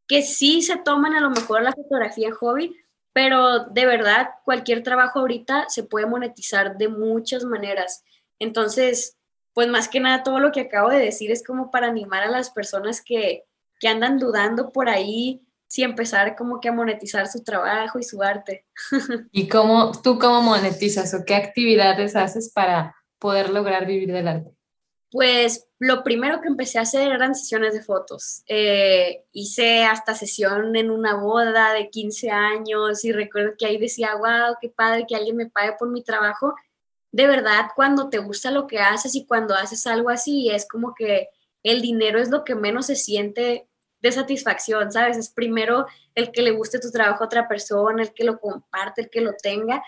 [0.09, 2.75] que sí se toman a lo mejor la fotografía hobby,
[3.13, 8.03] pero de verdad cualquier trabajo ahorita se puede monetizar de muchas maneras.
[8.39, 9.19] Entonces,
[9.53, 12.31] pues más que nada todo lo que acabo de decir es como para animar a
[12.31, 13.45] las personas que,
[13.79, 18.23] que andan dudando por ahí si empezar como que a monetizar su trabajo y su
[18.23, 18.67] arte.
[19.31, 24.51] ¿Y cómo, tú cómo monetizas o qué actividades haces para poder lograr vivir del arte?
[25.13, 28.43] Pues lo primero que empecé a hacer eran sesiones de fotos.
[28.47, 34.15] Eh, hice hasta sesión en una boda de 15 años y recuerdo que ahí decía,
[34.17, 36.55] wow, qué padre que alguien me pague por mi trabajo
[37.13, 40.95] de verdad cuando te gusta lo que haces y cuando haces algo así, es como
[40.95, 41.29] que
[41.63, 43.67] el dinero es lo que menos se siente
[44.01, 45.17] de satisfacción, ¿sabes?
[45.19, 49.03] Es primero el que le guste tu trabajo a otra persona, el que lo comparte,
[49.03, 49.83] el que lo tenga.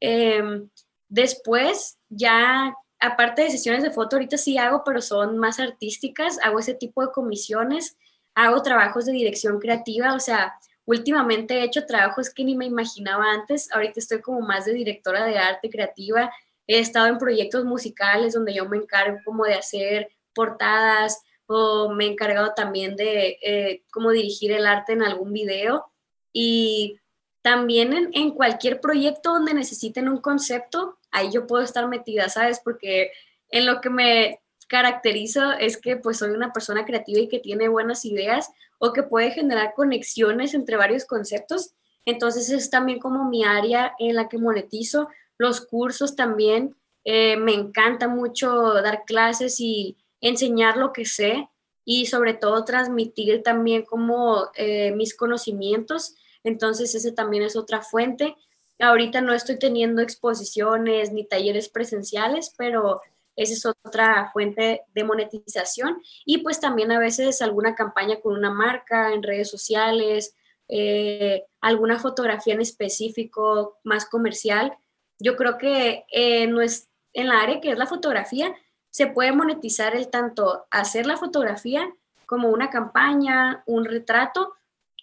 [0.00, 0.68] Em,
[1.08, 6.60] después, ya, aparte de sesiones de foto, ahorita sí hago, pero son más artísticas, hago
[6.60, 7.96] ese tipo de comisiones,
[8.34, 10.54] hago trabajos de dirección creativa, o sea,
[10.84, 15.24] últimamente he hecho trabajos que ni me imaginaba antes, ahorita estoy como más de directora
[15.24, 16.30] de arte creativa,
[16.68, 22.04] He estado en proyectos musicales donde yo me encargo como de hacer portadas o me
[22.04, 25.86] he encargado también de eh, como dirigir el arte en algún video
[26.32, 27.00] y
[27.42, 32.60] también en, en, cualquier proyecto donde necesiten un concepto, ahí yo puedo estar metida, ¿sabes?
[32.62, 33.10] Porque
[33.50, 37.68] en lo que me caracterizo es que pues soy una persona creativa y que tiene
[37.68, 41.74] buenas ideas o que puede generar conexiones entre varios conceptos.
[42.04, 45.08] Entonces es también como mi área en la que monetizo
[45.38, 46.76] los cursos también.
[47.04, 51.48] Eh, me encanta mucho dar clases y enseñar lo que sé
[51.84, 56.16] y sobre todo transmitir también como eh, mis conocimientos.
[56.44, 58.36] Entonces ese también es otra fuente.
[58.78, 63.00] Ahorita no estoy teniendo exposiciones ni talleres presenciales, pero
[63.36, 66.02] esa es otra fuente de monetización.
[66.24, 70.34] Y pues también a veces alguna campaña con una marca en redes sociales,
[70.68, 74.76] eh, alguna fotografía en específico más comercial
[75.18, 78.54] yo creo que eh, no es, en la área que es la fotografía,
[78.90, 81.88] se puede monetizar el tanto hacer la fotografía
[82.26, 84.54] como una campaña, un retrato,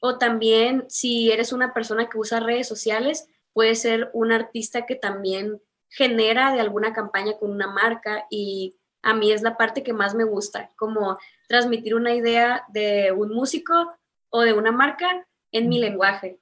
[0.02, 4.96] o también si eres una persona que usa redes sociales, puede ser un artista que
[4.96, 9.94] también genera de alguna campaña con una marca y a mí es la parte que
[9.94, 13.96] más me gusta, como transmitir una idea de un músico
[14.30, 16.40] o de una marca en mi lenguaje.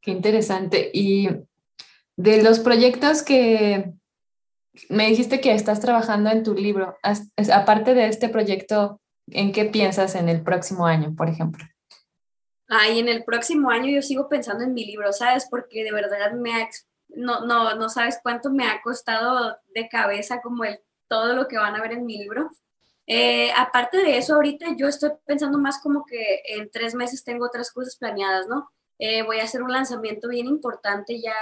[0.00, 0.90] Qué interesante.
[0.92, 1.28] Y
[2.16, 3.92] de los proyectos que
[4.88, 6.96] me dijiste que estás trabajando en tu libro,
[7.52, 11.64] aparte de este proyecto, ¿en qué piensas en el próximo año, por ejemplo?
[12.68, 15.46] Ay, en el próximo año yo sigo pensando en mi libro, ¿sabes?
[15.48, 16.68] Porque de verdad me ha,
[17.08, 21.58] no, no, no sabes cuánto me ha costado de cabeza como el todo lo que
[21.58, 22.50] van a ver en mi libro.
[23.06, 27.44] Eh, aparte de eso, ahorita yo estoy pensando más como que en tres meses tengo
[27.46, 28.70] otras cosas planeadas, ¿no?
[28.98, 31.34] Eh, voy a hacer un lanzamiento bien importante ya,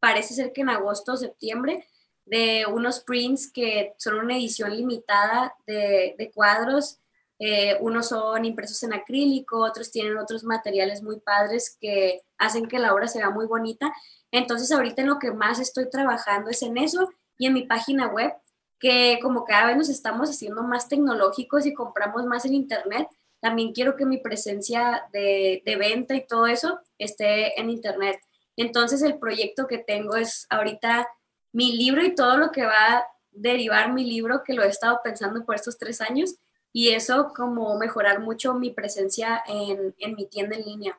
[0.00, 1.86] parece ser que en agosto o septiembre,
[2.24, 6.98] de unos prints que son una edición limitada de, de cuadros.
[7.40, 12.80] Eh, unos son impresos en acrílico, otros tienen otros materiales muy padres que hacen que
[12.80, 13.92] la obra sea muy bonita.
[14.30, 18.08] Entonces ahorita en lo que más estoy trabajando es en eso y en mi página
[18.08, 18.32] web
[18.78, 23.08] que como cada vez nos estamos haciendo más tecnológicos y compramos más en Internet,
[23.40, 28.20] también quiero que mi presencia de, venta y todo eso esté en Internet.
[28.58, 31.08] Entonces el proyecto que tengo es ahorita
[31.52, 34.98] mi libro y todo lo que va a derivar mi libro, que lo he estado
[35.02, 36.34] pensando por estos tres años,
[36.72, 40.98] y eso como mejorar mucho mi presencia en, mi tienda en línea.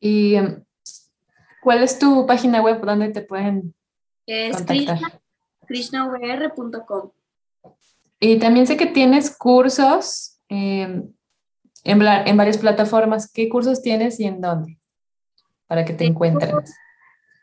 [0.00, 0.64] ¿Y em,
[1.62, 3.72] cuál es tu página web donde te pueden
[4.26, 5.22] es contactar?
[8.18, 11.12] Y también sé que tienes cursos em,
[11.84, 13.30] en, en, varias plataformas.
[13.30, 14.81] ¿Qué cursos tienes y en dónde?
[15.72, 16.54] Para que te encuentren.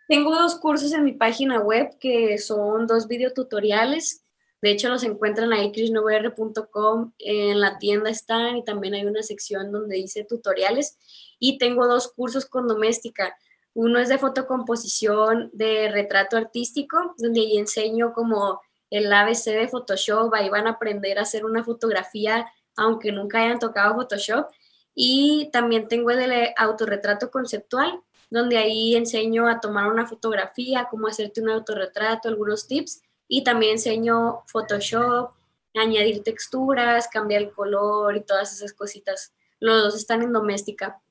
[0.08, 4.24] Tengo dos cursos en mi página web que son dos videotutoriales.
[4.62, 7.14] De hecho, los encuentran ahí, krishnavr.com.
[7.18, 11.00] En la tienda están y también hay una sección donde dice tutoriales.
[11.40, 13.36] Y tengo dos cursos con doméstica
[13.74, 20.34] uno es de fotocomposición de retrato artístico, donde ahí enseño como el ABC de Photoshop,
[20.34, 24.48] ahí van a aprender a hacer una fotografía aunque nunca hayan tocado Photoshop.
[24.94, 31.08] Y también tengo el de autorretrato conceptual, donde ahí enseño a tomar una fotografía, cómo
[31.08, 33.02] hacerte un autorretrato, algunos tips.
[33.28, 35.32] Y también enseño Photoshop,
[35.76, 39.34] añadir texturas, cambiar el color y todas esas cositas.
[39.60, 41.02] Los dos están en doméstica.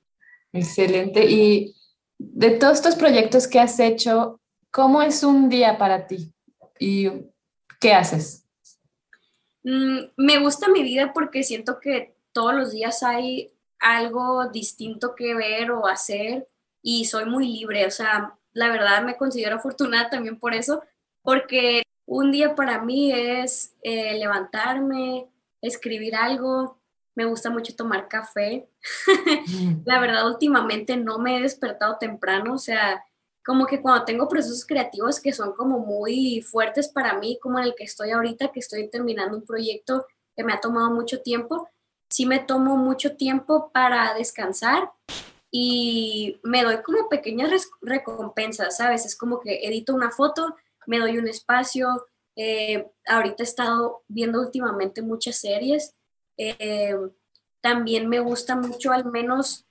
[0.53, 1.25] Excelente.
[1.27, 1.75] Y
[2.19, 4.41] de todos estos proyectos que has hecho,
[4.71, 6.33] ¿cómo es un día para ti?
[6.79, 7.11] ¿Y
[7.81, 8.45] qué haces?
[9.63, 15.35] Mm, me gusta mi vida porque siento que todos los días hay algo distinto que
[15.35, 16.49] ver o hacer
[16.83, 17.87] y soy muy libre.
[17.87, 20.83] O sea, la verdad me considero afortunada también por eso,
[21.23, 25.29] porque un día para mí es eh, levantarme,
[25.61, 26.79] escribir algo,
[27.15, 28.69] me gusta mucho tomar café.
[29.85, 33.05] La verdad, últimamente no me he despertado temprano, o sea,
[33.45, 37.65] como que cuando tengo procesos creativos que son como muy fuertes para mí, como en
[37.65, 40.07] el que estoy ahorita, que estoy terminando un proyecto
[40.37, 41.69] que me ha tomado mucho tiempo,
[42.09, 44.93] sí me tomo mucho tiempo para descansar
[45.51, 49.07] y me doy como pequeñas recompensas, ¿sabes?
[49.07, 52.07] Es como que edito una foto, me doy un espacio.
[52.37, 55.95] Eh, ahorita he estado viendo últimamente muchas series
[56.39, 56.95] eh,
[57.61, 59.67] también me gusta mucho al menos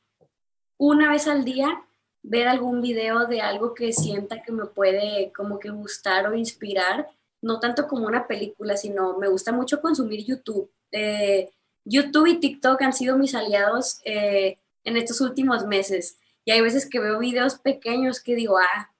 [0.77, 1.81] una vez al día
[2.21, 7.09] ver algún video de algo que sienta que me puede como que gustar o inspirar,
[7.41, 10.69] no tanto como una película, sino me gusta mucho consumir YouTube.
[10.91, 11.49] Eh,
[11.85, 14.57] YouTube y TikTok han sido mis aliados eh,
[14.87, 16.17] en estos últimos meses.
[16.45, 18.91] Y hay veces que veo videos pequeños que digo, ah,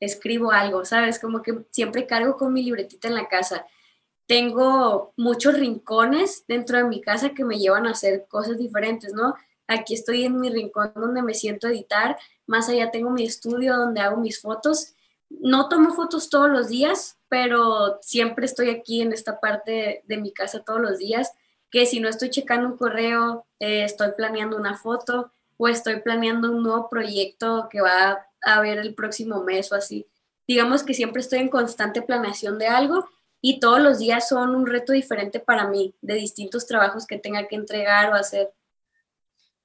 [0.00, 1.18] escribo algo, ¿sabes?
[1.18, 3.64] Como que siempre cargo con mi libretita en la casa
[4.26, 9.34] tengo muchos rincones dentro de mi casa que me llevan a hacer cosas diferentes, ¿no?
[9.66, 12.16] Aquí estoy en mi rincón donde me siento editar,
[12.46, 14.94] más allá tengo mi estudio donde hago mis fotos.
[15.28, 20.32] No tomo fotos todos los días, pero siempre estoy aquí en esta parte de, mi
[20.32, 21.32] casa todos los días,
[21.74, 26.52] que si no estoy checando un correo, eh, estoy planeando una foto o estoy planeando
[26.52, 30.06] un nuevo proyecto que va a haber el próximo mes o así.
[30.46, 33.08] Digamos que siempre estoy en constante planeación de algo
[33.40, 37.48] y todos los días son un reto diferente para mí, de distintos trabajos que tenga
[37.48, 38.52] que entregar o hacer.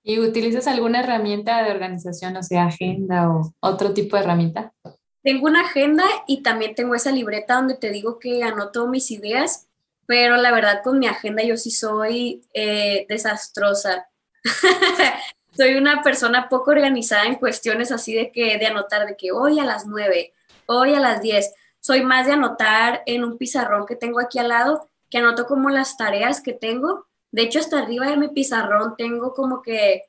[0.01, 4.74] ¿Y utilizas alguna herramienta de organización, o sea, agenda o otro tipo de herramienta?
[5.22, 9.68] Tengo una agenda y también tengo esa libreta donde te digo que anoto mis ideas,
[10.10, 14.10] pero la verdad con mi agenda yo sí soy eh, desastrosa.
[15.55, 19.60] soy una persona poco organizada en cuestiones así de que de anotar de que hoy
[19.60, 20.34] a las 9,
[20.66, 24.47] hoy a las 10 soy más de anotar en un pizarrón que tengo aquí al
[24.47, 27.05] lado, que anoto como las tareas que tengo.
[27.32, 30.05] De hecho, hasta arriba de mi pizarrón tengo como que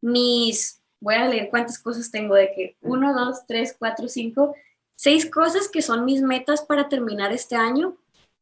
[0.00, 4.54] mis, voy a leer cuántas cosas tengo, de que uno, dos, tres, cuatro, cinco,
[4.94, 7.96] seis cosas que son mis metas para terminar este año.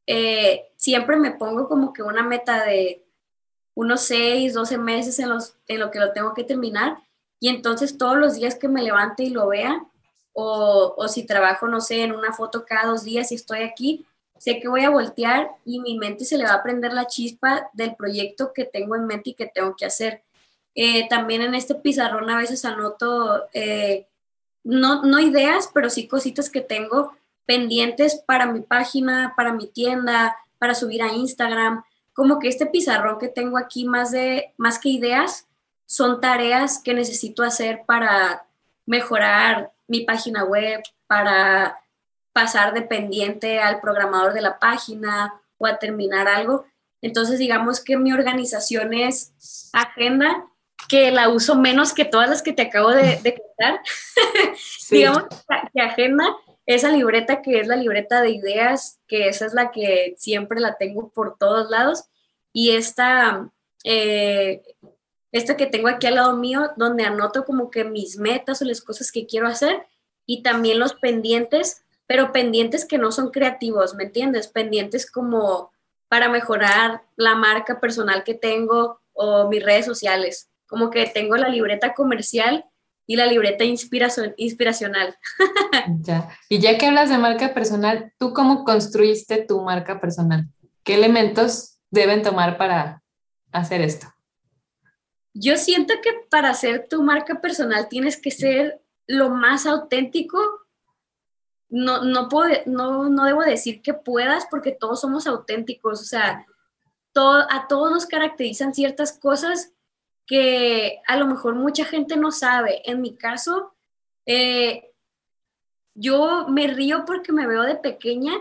[0.07, 3.05] Eh, siempre me pongo como que una meta de
[3.75, 6.97] unos seis, doce meses en, los, en lo que lo tengo que terminar.
[7.39, 9.85] Y entonces todos los días que me levante y lo vea,
[10.33, 14.07] o, si trabajo, no sé, en una foto cada dos días y estoy aquí,
[14.39, 17.69] sé que voy a voltear y mi mente se le va a prender la chispa
[17.75, 20.23] del proyecto que tengo en mente y que tengo que hacer.
[20.75, 24.07] Eh, también en este pizarrón a veces anoto, eh,
[24.65, 27.13] no, no ideas, pero sí cositas que tengo
[27.45, 31.83] pendientes para mi página, para mi tienda, para subir a Instagram.
[32.13, 35.49] Como que este pizarrón que tengo aquí, más, de, más que ideas,
[35.87, 38.47] son tareas que necesito hacer para
[38.87, 41.81] mejorar mi página web, para
[42.33, 46.67] pasar de pendiente al programador de la página o a terminar algo.
[47.03, 50.47] Entonces, digamos que mi organización es agenda,
[50.89, 53.81] que la uso menos que todas las que te acabo de, contar.
[54.91, 55.25] digamos
[55.73, 56.37] que agenda
[56.75, 60.77] esa libreta que es la libreta de ideas, que esa es la que siempre la
[60.77, 62.05] tengo por todos lados,
[62.53, 63.51] y esta,
[63.85, 64.63] eh,
[65.33, 68.81] esta que tengo aquí al lado mío, donde anoto como que mis metas o las
[68.81, 69.87] cosas que quiero hacer,
[70.27, 74.49] y también los pendientes, pero pendientes que no son creativos, ¿me entiendes?
[74.49, 75.73] Pendientes como
[76.09, 80.51] para mejorar la marca personal que tengo o mis redes sociales.
[80.67, 82.65] Como que tengo la libreta comercial
[83.11, 85.17] y la libreta inspiracional.
[86.01, 86.29] ya.
[86.49, 90.47] Y ya que hablas de marca personal, ¿tú cómo construiste tu marca personal?
[90.85, 93.03] ¿Qué elementos deben tomar para
[93.51, 94.07] hacer esto?
[95.35, 100.39] Yo siento que para hacer tu marca personal tienes que ser lo más auténtico.
[101.69, 106.01] No, no, puedo, no, no debo decir que puedas porque todos somos auténticos.
[106.01, 106.47] O sea,
[107.13, 109.73] todo, a todos nos caracterizan ciertas cosas
[110.31, 112.89] que a lo mejor mucha gente no sabe.
[112.89, 113.75] En mi caso,
[114.27, 114.93] eh,
[115.95, 118.35] yo me río porque me veo de pequeña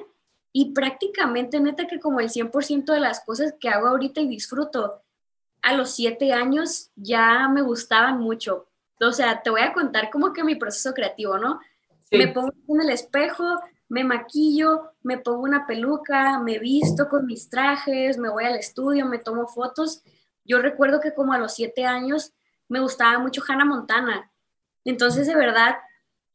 [0.54, 5.02] y prácticamente neta que como el 100% de las cosas que hago ahorita y disfruto,
[5.64, 8.68] a los siete años ya me gustaban mucho.
[9.02, 11.60] O sea, te voy a contar como que mi proceso creativo, ¿no?
[12.12, 17.50] Me pongo en el espejo, me maquillo, me pongo una peluca, me visto con mis
[17.50, 20.04] trajes, me voy al estudio, me tomo fotos
[20.50, 22.34] yo recuerdo que como a los siete años
[22.68, 24.32] me gustaba mucho Hannah Montana.
[24.84, 25.76] Entonces, de verdad,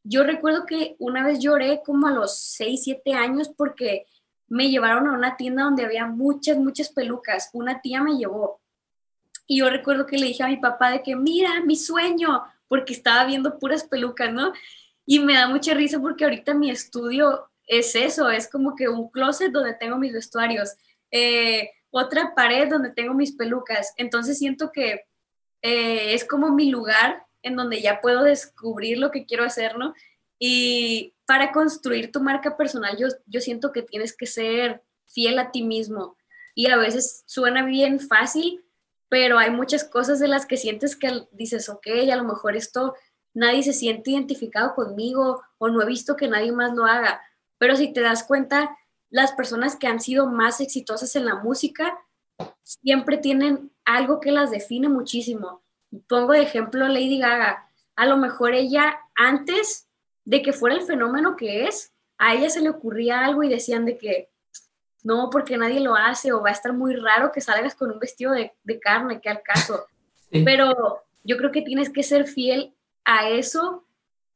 [0.03, 4.05] yo recuerdo que una vez lloré como a los seis, siete años porque
[4.47, 7.49] me llevaron a una tienda donde había muchas, muchas pelucas.
[7.51, 8.61] Una tía me llevó.
[9.47, 12.93] Y yo recuerdo que le dije a mi papá de que, mira, mi sueño, porque
[12.93, 14.53] estaba viendo puras pelucas, ¿no?
[15.05, 19.09] Y me da mucha risa porque ahorita mi estudio es eso, es como que un
[19.09, 20.75] closet donde tengo mis vestuarios.
[21.11, 23.93] Eh, otra pared donde tengo mis pelucas.
[23.95, 25.05] Entonces siento que
[25.61, 29.93] eh, es como mi lugar en donde ya puedo descubrir lo que quiero hacer, ¿no?
[30.37, 35.51] Y para construir tu marca personal, yo, yo siento que tienes que ser fiel a
[35.51, 36.17] ti mismo.
[36.53, 38.65] Y a veces suena bien fácil,
[39.07, 42.93] pero hay muchas cosas de las que sientes que dices, ok, a lo mejor esto
[43.33, 47.21] nadie se siente identificado conmigo o no he visto que nadie más lo haga.
[47.57, 48.77] Pero si te das cuenta,
[49.15, 51.97] las personas que han sido más exitosas en la música
[52.63, 55.61] siempre tienen algo que las define muchísimo.
[56.09, 57.71] Pongo de ejemplo Lady Gaga.
[57.95, 59.87] A lo mejor ella antes
[60.25, 63.85] de que fuera el fenómeno que es, a ella se le ocurría algo y decían
[63.85, 64.31] de que
[65.01, 67.99] no, porque nadie lo hace o va a estar muy raro que salgas con un
[67.99, 69.85] vestido de, carne, que al caso.
[70.43, 73.85] Pero yo creo que tienes que ser fiel a eso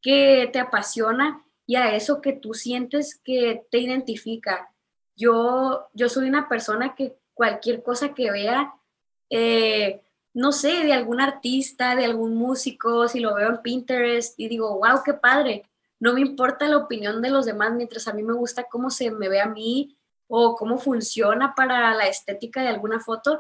[0.02, 4.74] que te apasiona y a eso que tú sientes que te identifica.
[5.16, 8.74] Yo, yo soy una persona que cualquier cosa que vea,
[9.30, 10.02] eh,
[10.34, 14.80] no sé, de algún artista, de algún músico, si lo veo en Pinterest y digo,
[14.80, 15.70] wow, qué padre.
[16.00, 19.12] No me importa la opinión de los demás mientras a mí me gusta cómo se
[19.12, 19.96] me ve a mí
[20.28, 23.40] o cómo funciona para la estética de alguna foto.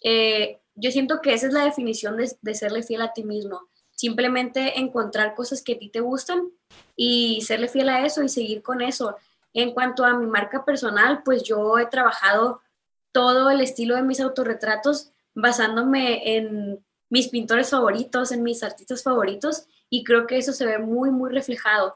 [0.00, 3.68] Eh, yo siento que esa es la definición de, de serle fiel a ti mismo
[3.94, 6.50] simplemente encontrar cosas que a ti te gustan
[6.96, 9.16] y serle fiel a eso y seguir con eso.
[9.52, 12.60] En cuanto a mi marca personal, pues yo he trabajado
[13.12, 19.66] todo el estilo de mis autorretratos basándome en mis pintores favoritos, en mis artistas favoritos
[19.88, 21.94] y creo que eso se ve muy, muy reflejado.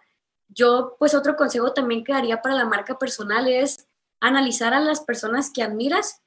[0.49, 3.89] Yo, pues otro consejo también que daría para la marca personal es
[4.21, 6.23] analizar a las personas que admiras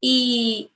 [0.00, 0.72] y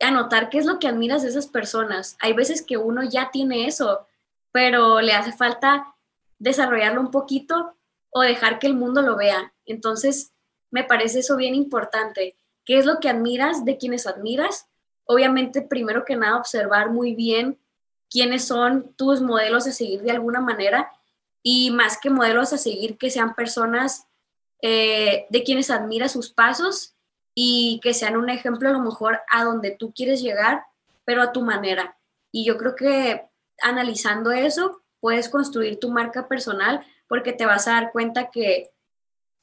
[0.00, 2.16] anotar qué es lo que admiras de esas personas.
[2.20, 4.06] Hay veces que uno ya tiene eso,
[4.52, 5.94] pero le hace falta
[6.38, 7.74] desarrollarlo un poquito
[8.10, 9.52] o dejar que el mundo lo vea.
[9.66, 10.32] Entonces,
[10.70, 12.36] me parece eso bien importante.
[12.64, 14.66] ¿Qué es lo que admiras de quienes admiras?
[15.04, 17.58] Obviamente, primero que nada, observar muy bien
[18.10, 20.90] quiénes son tus modelos a seguir de alguna manera
[21.42, 24.06] y más que modelos a seguir, que sean personas
[24.60, 26.94] eh, de quienes admiras sus pasos
[27.40, 30.64] y que sean un ejemplo a lo mejor a donde tú quieres llegar,
[31.04, 31.96] pero a tu manera.
[32.32, 33.26] Y yo creo que
[33.62, 38.72] analizando eso, puedes construir tu marca personal porque te vas a dar cuenta que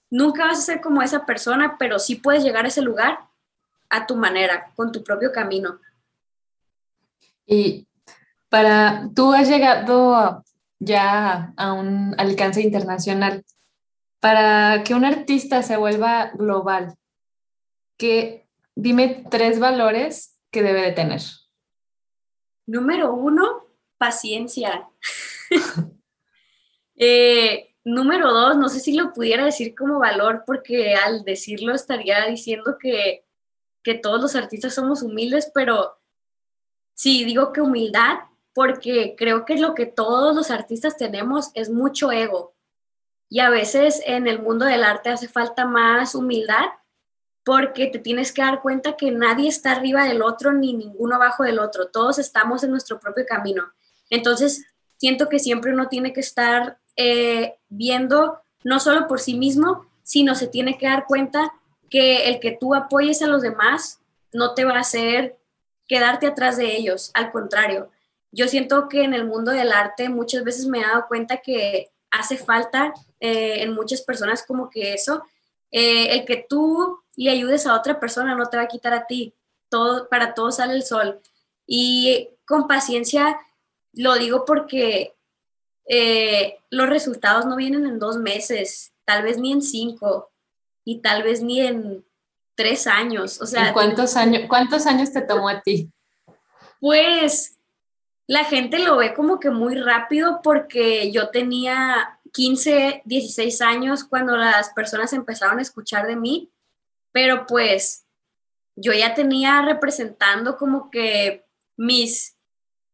[0.09, 3.17] nunca vas a ser como esa persona, pero sí puedes llegar a ese lugar
[3.89, 5.79] a tu manera, con tu propio camino.
[7.45, 7.87] Y
[8.49, 10.43] para, tú has llegado
[10.79, 13.45] ya a un alcance internacional.
[14.19, 16.97] para que un artista se vuelva global,
[17.97, 21.21] que dime tres valores que debe de tener.
[22.65, 23.65] Número uno,
[23.97, 24.87] paciencia.
[26.97, 32.25] Eh, número dos, no sé si lo pudiera decir como valor, porque al decirlo estaría
[32.27, 33.25] diciendo que,
[33.83, 35.97] que todos los artistas somos humildes, pero
[36.93, 38.19] sí digo que humildad,
[38.53, 42.55] porque creo que lo que todos los artistas tenemos es mucho ego.
[43.27, 46.67] Y a veces en el mundo del arte hace falta más humildad
[47.45, 51.43] porque te tienes que dar cuenta que nadie está arriba del otro ni ninguno abajo
[51.43, 51.87] del otro.
[51.87, 53.71] Todos estamos en nuestro propio camino.
[54.09, 54.65] Entonces,
[54.97, 60.33] siento que siempre uno tiene que estar eh, viendo no solo por sí mismo, sino
[60.33, 61.53] se tiene que dar cuenta
[61.87, 63.99] que el que tú apoyes a los demás
[64.33, 65.37] no te va a hacer
[65.87, 67.11] quedarte atrás de ellos.
[67.13, 67.91] Al contrario,
[68.31, 71.91] yo siento que en el mundo del arte muchas veces me he dado cuenta que
[72.09, 75.23] hace falta eh, en muchas personas como que eso,
[75.69, 79.05] eh, el que tú le ayudes a otra persona no te va a quitar a
[79.05, 79.33] ti,
[79.69, 81.21] todo, para todos sale el sol.
[81.65, 83.39] Y con paciencia
[83.93, 85.15] lo digo porque
[85.87, 90.31] eh, los resultados no vienen en dos meses, tal vez ni en cinco
[90.83, 92.05] y tal vez ni en
[92.55, 93.41] tres años.
[93.41, 95.91] O sea, cuántos años, cuántos años te tomó a ti?
[96.79, 97.57] Pues
[98.27, 104.35] la gente lo ve como que muy rápido porque yo tenía 15, 16 años cuando
[104.35, 106.51] las personas empezaron a escuchar de mí,
[107.15, 108.05] pero pues
[108.75, 111.45] yo ya tenía representando como que
[111.77, 112.35] mis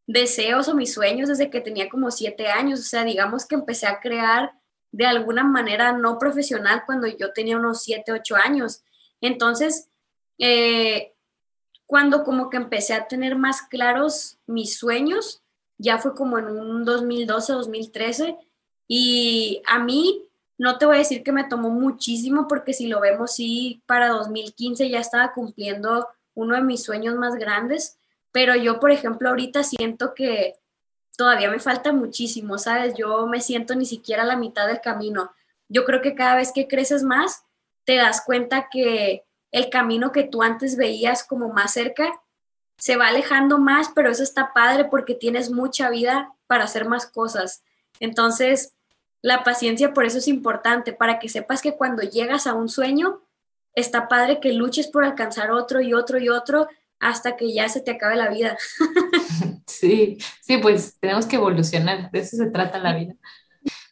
[0.06, 3.88] deseos o mis sueños desde que tenía como 7 años, o sea, digamos que empecé
[3.88, 4.52] a crear
[4.92, 8.84] de alguna manera no profesional cuando yo tenía unos 7, 8 años.
[9.20, 9.88] Entonces,
[10.38, 11.14] eh,
[11.86, 15.42] cuando como que empecé a tener más claros mis sueños,
[15.78, 18.36] ya fue como en un 2012, 2013,
[18.86, 23.00] y a mí, no te voy a decir que me tomó muchísimo, porque si lo
[23.00, 27.98] vemos, sí, para 2015 ya estaba cumpliendo uno de mis sueños más grandes,
[28.30, 30.56] pero yo, por ejemplo, ahorita siento que
[31.16, 32.94] todavía me falta muchísimo, ¿sabes?
[32.94, 35.32] Yo me siento ni siquiera a la mitad del camino.
[35.68, 37.44] Yo creo que cada vez que creces más,
[37.84, 42.10] te das cuenta que el camino que tú antes veías como más cerca
[42.78, 47.06] se va alejando más, pero eso está padre porque tienes mucha vida para hacer más
[47.06, 47.62] cosas.
[48.00, 48.74] Entonces,
[49.22, 53.22] la paciencia por eso es importante, para que sepas que cuando llegas a un sueño,
[53.74, 56.68] está padre que luches por alcanzar otro y otro y otro
[56.98, 58.58] hasta que ya se te acabe la vida.
[59.66, 63.14] Sí, sí, pues tenemos que evolucionar, de eso se trata la vida.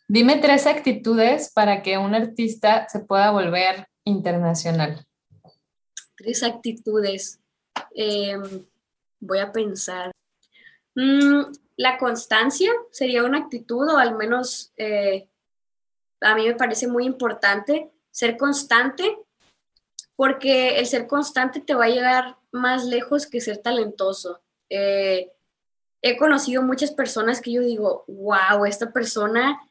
[0.07, 5.05] Dime tres actitudes para que un artista se pueda volver internacional.
[6.17, 7.41] Tres actitudes.
[7.95, 8.67] Em,
[9.21, 10.13] voy a pensar.
[10.95, 15.27] Mm, la constancia sería una actitud o al menos eh,
[16.21, 19.17] a mí me parece muy importante ser constante
[20.15, 24.43] porque el ser constante te va a llegar más lejos que ser talentoso.
[24.69, 25.33] Eh,
[26.03, 29.67] he conocido muchas personas que yo digo, wow, esta persona,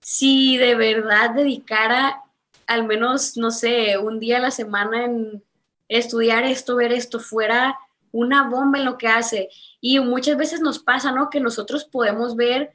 [0.00, 2.22] si de verdad dedicara
[2.66, 5.44] al menos, no sé, un día a la semana en
[5.88, 7.78] estudiar esto, ver esto, fuera
[8.12, 9.50] una bomba en lo que hace.
[9.80, 11.30] Y muchas veces nos pasa, ¿no?
[11.30, 12.74] Que nosotros podemos ver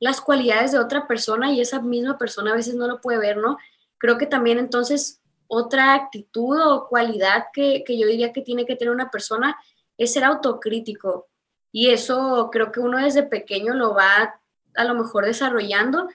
[0.00, 3.36] las cualidades de otra persona y esa misma persona a veces no lo puede ver,
[3.38, 3.58] ¿no?
[3.98, 8.92] Creo que también entonces otra actitud o cualidad que, yo diría que tiene que tener
[8.92, 9.56] una persona
[9.96, 11.28] es ser autocrítico.
[11.72, 14.40] Y eso creo que uno desde pequeño lo va
[14.76, 16.08] a lo mejor desarrollando.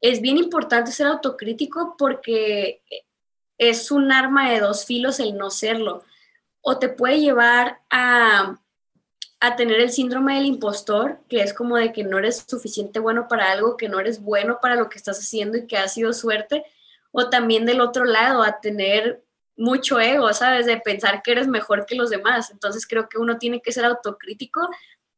[0.00, 2.82] Es bien importante ser autocrítico porque
[3.58, 6.04] es un arma de dos filos el no serlo
[6.62, 8.60] o te puede llevar a,
[9.56, 13.50] tener el síndrome del impostor, que es como de que no eres suficiente bueno para
[13.50, 16.64] algo, que no eres bueno para lo que estás haciendo y que ha sido suerte,
[17.10, 19.24] o también del otro lado, a tener
[19.56, 20.66] mucho ego, ¿sabes?
[20.66, 22.50] De pensar que eres mejor que los demás.
[22.50, 24.68] Entonces creo que uno tiene que ser autocrítico,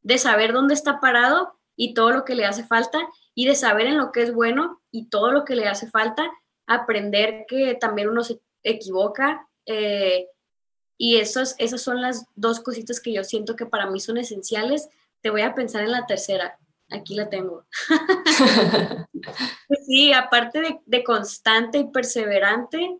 [0.01, 2.99] de saber dónde está parado y todo lo que le hace falta,
[3.35, 6.29] y de saber en lo que es bueno y todo lo que le hace falta,
[6.65, 9.47] aprender que también uno se equivoca.
[9.65, 10.27] Eh,
[10.97, 14.89] y esos, esas son las dos cositas que yo siento que para mí son esenciales.
[15.21, 16.57] Te voy a pensar en la tercera.
[16.89, 17.65] Aquí la tengo.
[19.69, 22.97] Pues sí, aparte de, constante y perseverante,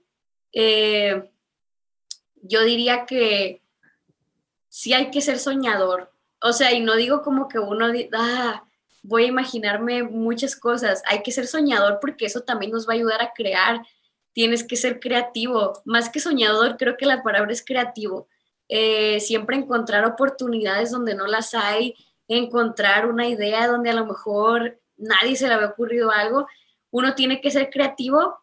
[0.54, 1.30] eh,
[2.42, 3.62] yo diría que
[4.70, 6.14] sí hay que ser soñador.
[6.42, 8.64] O sea, y no digo como que uno, ah,
[9.02, 11.04] voy a imaginarme muchas cosas.
[11.06, 13.86] Hay que ser soñador porque eso también nos va a ayudar a crear
[14.34, 15.82] tienes que ser creativo.
[15.86, 18.28] Más que soñador, creo que la palabra es creativo.
[18.68, 21.96] Eh, siempre encontrar oportunidades donde no las hay,
[22.28, 26.48] encontrar una idea donde a lo mejor nadie se le había ocurrido algo.
[26.92, 28.38] Uno tiene que ser creativo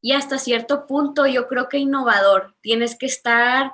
[0.00, 2.54] y hasta cierto punto yo creo que innovador.
[2.60, 3.72] Tienes que estar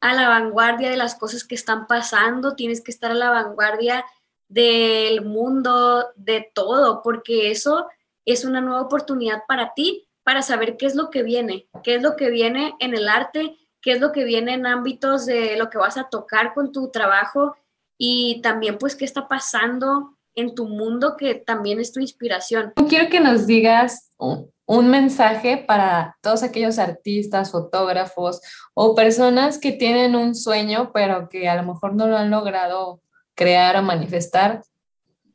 [0.00, 4.04] a la vanguardia de las cosas que están pasando, tienes que estar a la vanguardia
[4.48, 7.88] del mundo, de todo, porque eso
[8.24, 12.02] es una nueva oportunidad para ti, para saber qué es lo que viene, qué es
[12.02, 15.70] lo que viene en el arte, qué es lo que viene en ámbitos de lo
[15.70, 17.56] que vas a tocar con tu trabajo
[17.96, 22.74] y también pues qué está pasando en tu mundo que también es tu inspiración.
[22.90, 28.42] Quiero que nos digas un, mensaje para todos aquellos artistas, fotógrafos
[28.74, 33.00] o personas que tienen un sueño pero que a lo mejor no lo han logrado
[33.34, 34.60] crear o manifestar.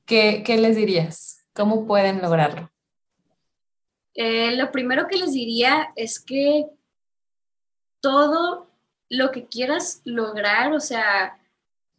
[0.06, 1.48] ¿Qué, les dirías?
[1.56, 2.70] ¿Cómo pueden lograrlo?
[4.16, 6.68] Eh, lo primero que les diría es que
[8.00, 8.68] todo
[9.10, 11.40] lo que quieras lograr, o sea,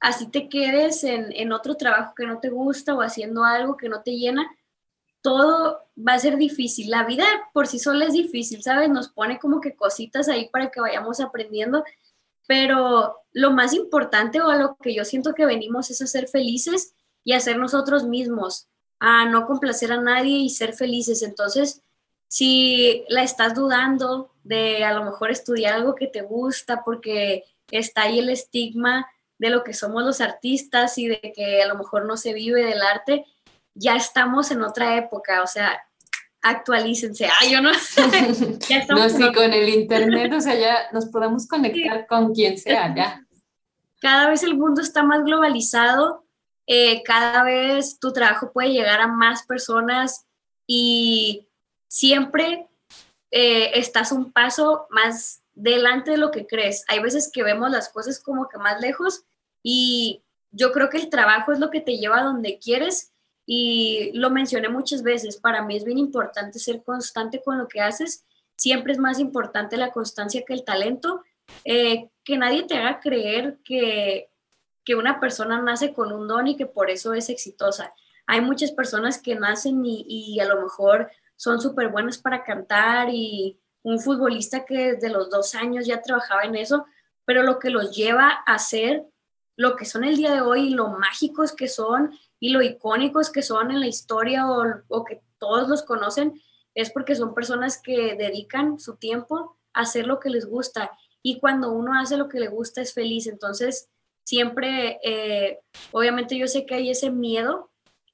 [0.00, 4.02] así te quedes en, otro trabajo que no te gusta o haciendo algo que no
[4.02, 4.46] te llena,
[5.22, 6.90] todo va a ser difícil.
[6.90, 8.90] La vida por sí sola es difícil, ¿sabes?
[8.90, 11.84] Nos pone como que cositas ahí para que vayamos aprendiendo,
[12.46, 16.28] pero lo más importante o a lo que yo siento que venimos es a ser
[16.28, 16.94] felices
[17.24, 21.22] y a ser nosotros mismos, a no complacer a nadie y ser felices.
[21.22, 21.82] Entonces,
[22.34, 28.02] si la estás dudando de a lo mejor estudiar algo que te gusta porque está
[28.02, 29.06] ahí el estigma
[29.38, 32.64] de lo que somos los artistas y de que a lo mejor no se vive
[32.64, 33.24] del arte,
[33.74, 35.80] ya estamos en otra época, o sea,
[36.42, 37.26] actualícense.
[37.26, 37.70] Ah, yo no.
[38.68, 42.58] ya estamos no, sí, con el internet, o sea, ya nos podemos conectar con quien
[42.58, 43.24] sea, ya.
[44.00, 46.24] Cada vez el mundo está más globalizado,
[46.66, 50.26] eh, cada vez tu trabajo puede llegar a más personas
[50.66, 51.46] y
[51.94, 52.66] siempre
[53.30, 56.84] eh, estás un paso más delante de lo que crees.
[56.88, 59.22] Hay veces que vemos las cosas como que más lejos
[59.62, 63.12] y yo creo que el trabajo es lo que te lleva a donde quieres
[63.46, 67.80] y lo mencioné muchas veces, para mí es bien importante ser constante con lo que
[67.80, 68.24] haces,
[68.56, 71.22] siempre es más importante la constancia que el talento,
[71.64, 74.30] eh, que nadie te haga creer que,
[74.84, 77.94] que una persona nace con un don y que por eso es exitosa.
[78.26, 83.08] Hay muchas personas que nacen y, y a lo mejor son súper buenos para cantar
[83.10, 86.86] y un futbolista que desde los dos años ya trabajaba en eso,
[87.24, 89.04] pero lo que los lleva a ser
[89.56, 92.10] lo que son el día de hoy, lo mágicos que son
[92.40, 96.40] y lo icónicos que son en la historia o, o que todos los conocen,
[96.74, 100.90] es porque son personas que dedican su tiempo a hacer lo que les gusta.
[101.22, 103.26] Y cuando uno hace lo que le gusta es feliz.
[103.26, 103.88] Entonces,
[104.24, 105.60] siempre, eh,
[105.92, 107.70] obviamente yo sé que hay ese miedo,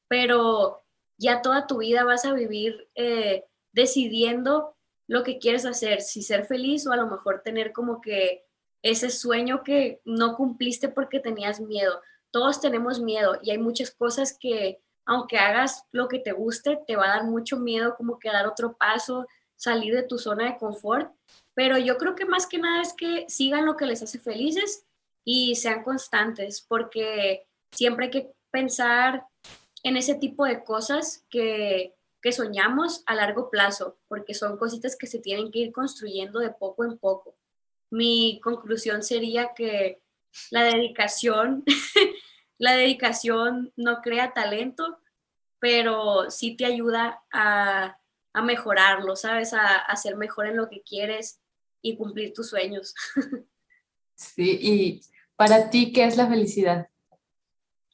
[0.09, 0.80] pero
[1.21, 4.75] ya toda tu vida vas a vivir eh, decidiendo
[5.07, 8.47] lo que quieres hacer, si ser feliz o a lo mejor tener como que
[8.83, 12.01] ese sueño que no cumpliste porque tenías miedo.
[12.31, 16.97] Todos tenemos miedo y hay muchas cosas que aunque hagas lo que te guste, te
[16.97, 20.57] va a dar mucho miedo como que dar otro paso, salir de tu zona de
[20.57, 21.13] confort,
[21.53, 24.87] pero yo creo que más que nada es que sigan lo que les hace felices
[25.25, 29.27] y sean constantes, porque siempre hay que pensar
[29.83, 35.07] en ese tipo de cosas que, que soñamos a largo plazo, porque son cositas que
[35.07, 37.37] se tienen que ir construyendo de poco en poco.
[37.91, 40.01] Mi conclusión sería que
[40.51, 41.65] la dedicación,
[42.59, 44.99] la dedicación no crea talento,
[45.59, 47.99] pero sí te ayuda a,
[48.33, 49.53] a mejorarlo, ¿sabes?
[49.53, 51.41] A, a, ser mejor en lo que quieres
[51.83, 52.95] y cumplir tus sueños.
[54.21, 55.01] Sí, y
[55.35, 56.91] para ti, ¿qué es la felicidad?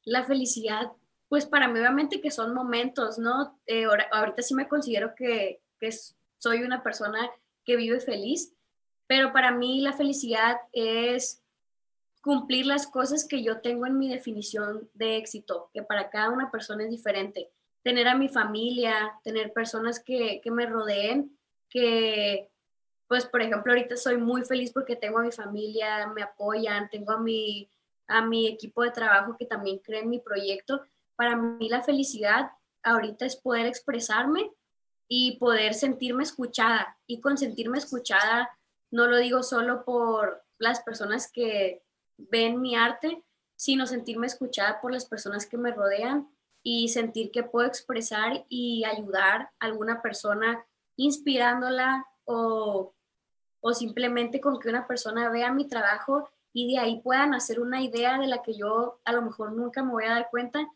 [0.04, 0.90] La felicidad
[1.28, 3.58] pues para mí obviamente que son momentos, ¿no?
[3.66, 5.90] Eh, ahorita sí me considero que, que
[6.38, 7.30] soy una persona
[7.64, 8.54] que vive feliz,
[9.06, 11.42] pero para mí la felicidad es
[12.22, 16.50] cumplir las cosas que yo tengo en mi definición de éxito, que para cada una
[16.50, 17.50] persona es diferente.
[17.82, 21.36] Tener a mi familia, tener personas que, que me rodeen,
[21.68, 22.48] que,
[23.06, 27.12] pues, por ejemplo, ahorita soy muy feliz porque tengo a mi familia, me apoyan, tengo
[27.12, 27.68] a mi,
[28.08, 30.82] a mi equipo de trabajo que también cree en mi proyecto
[31.16, 32.50] para mí la felicidad
[32.82, 34.52] ahorita es poder expresarme
[35.08, 36.98] y poder sentirme escuchada.
[37.06, 38.50] Y con sentirme escuchada
[38.90, 41.82] no lo digo solo por las personas que
[42.16, 43.22] ven mi arte,
[43.56, 46.28] sino sentirme escuchada por las personas que me rodean
[46.62, 50.64] y sentir que puedo expresar y ayudar a alguna persona
[50.96, 52.94] inspirándola o,
[53.60, 57.82] o simplemente con que una persona vea mi trabajo y de ahí puedan hacer una
[57.82, 60.66] idea de la que yo a lo mejor nunca me voy a dar cuenta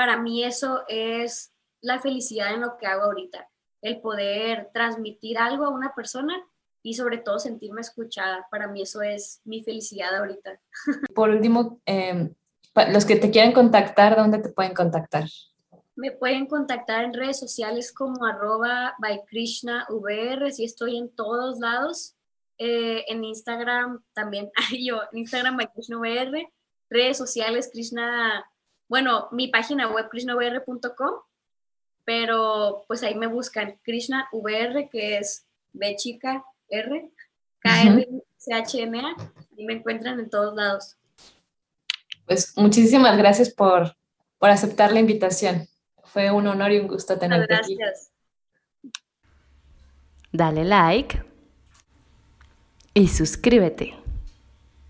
[0.00, 3.46] para mí eso es la felicidad en lo que hago ahorita,
[3.82, 6.42] el poder transmitir algo a una persona
[6.82, 8.46] y sobre todo sentirme escuchada.
[8.50, 10.58] Para mí eso es mi felicidad ahorita.
[11.14, 12.34] Por último, em,
[12.94, 15.28] los que te quieren contactar, ¿dónde te pueden contactar?
[15.96, 21.58] Me pueden contactar en redes sociales como arroba by Krishna VR, si estoy en todos
[21.58, 22.16] lados.
[22.56, 24.50] Eh, en Instagram también,
[24.82, 26.50] yo, en Instagram by Krishna VR,
[26.88, 28.46] redes sociales Krishna,
[28.90, 31.14] bueno, mi página web krishnavr.com,
[32.04, 37.08] pero pues ahí me buscan Krishna VR, que es B chica R,
[37.60, 39.14] K R C H N A,
[39.56, 40.96] y me encuentran en todos lados.
[42.26, 43.94] Pues muchísimas gracias por,
[44.40, 45.68] por aceptar la invitación.
[46.02, 47.76] Fue un honor y un gusto tenerte aquí.
[47.76, 48.10] Gracias.
[50.32, 51.22] Dale like
[52.92, 53.99] y suscríbete.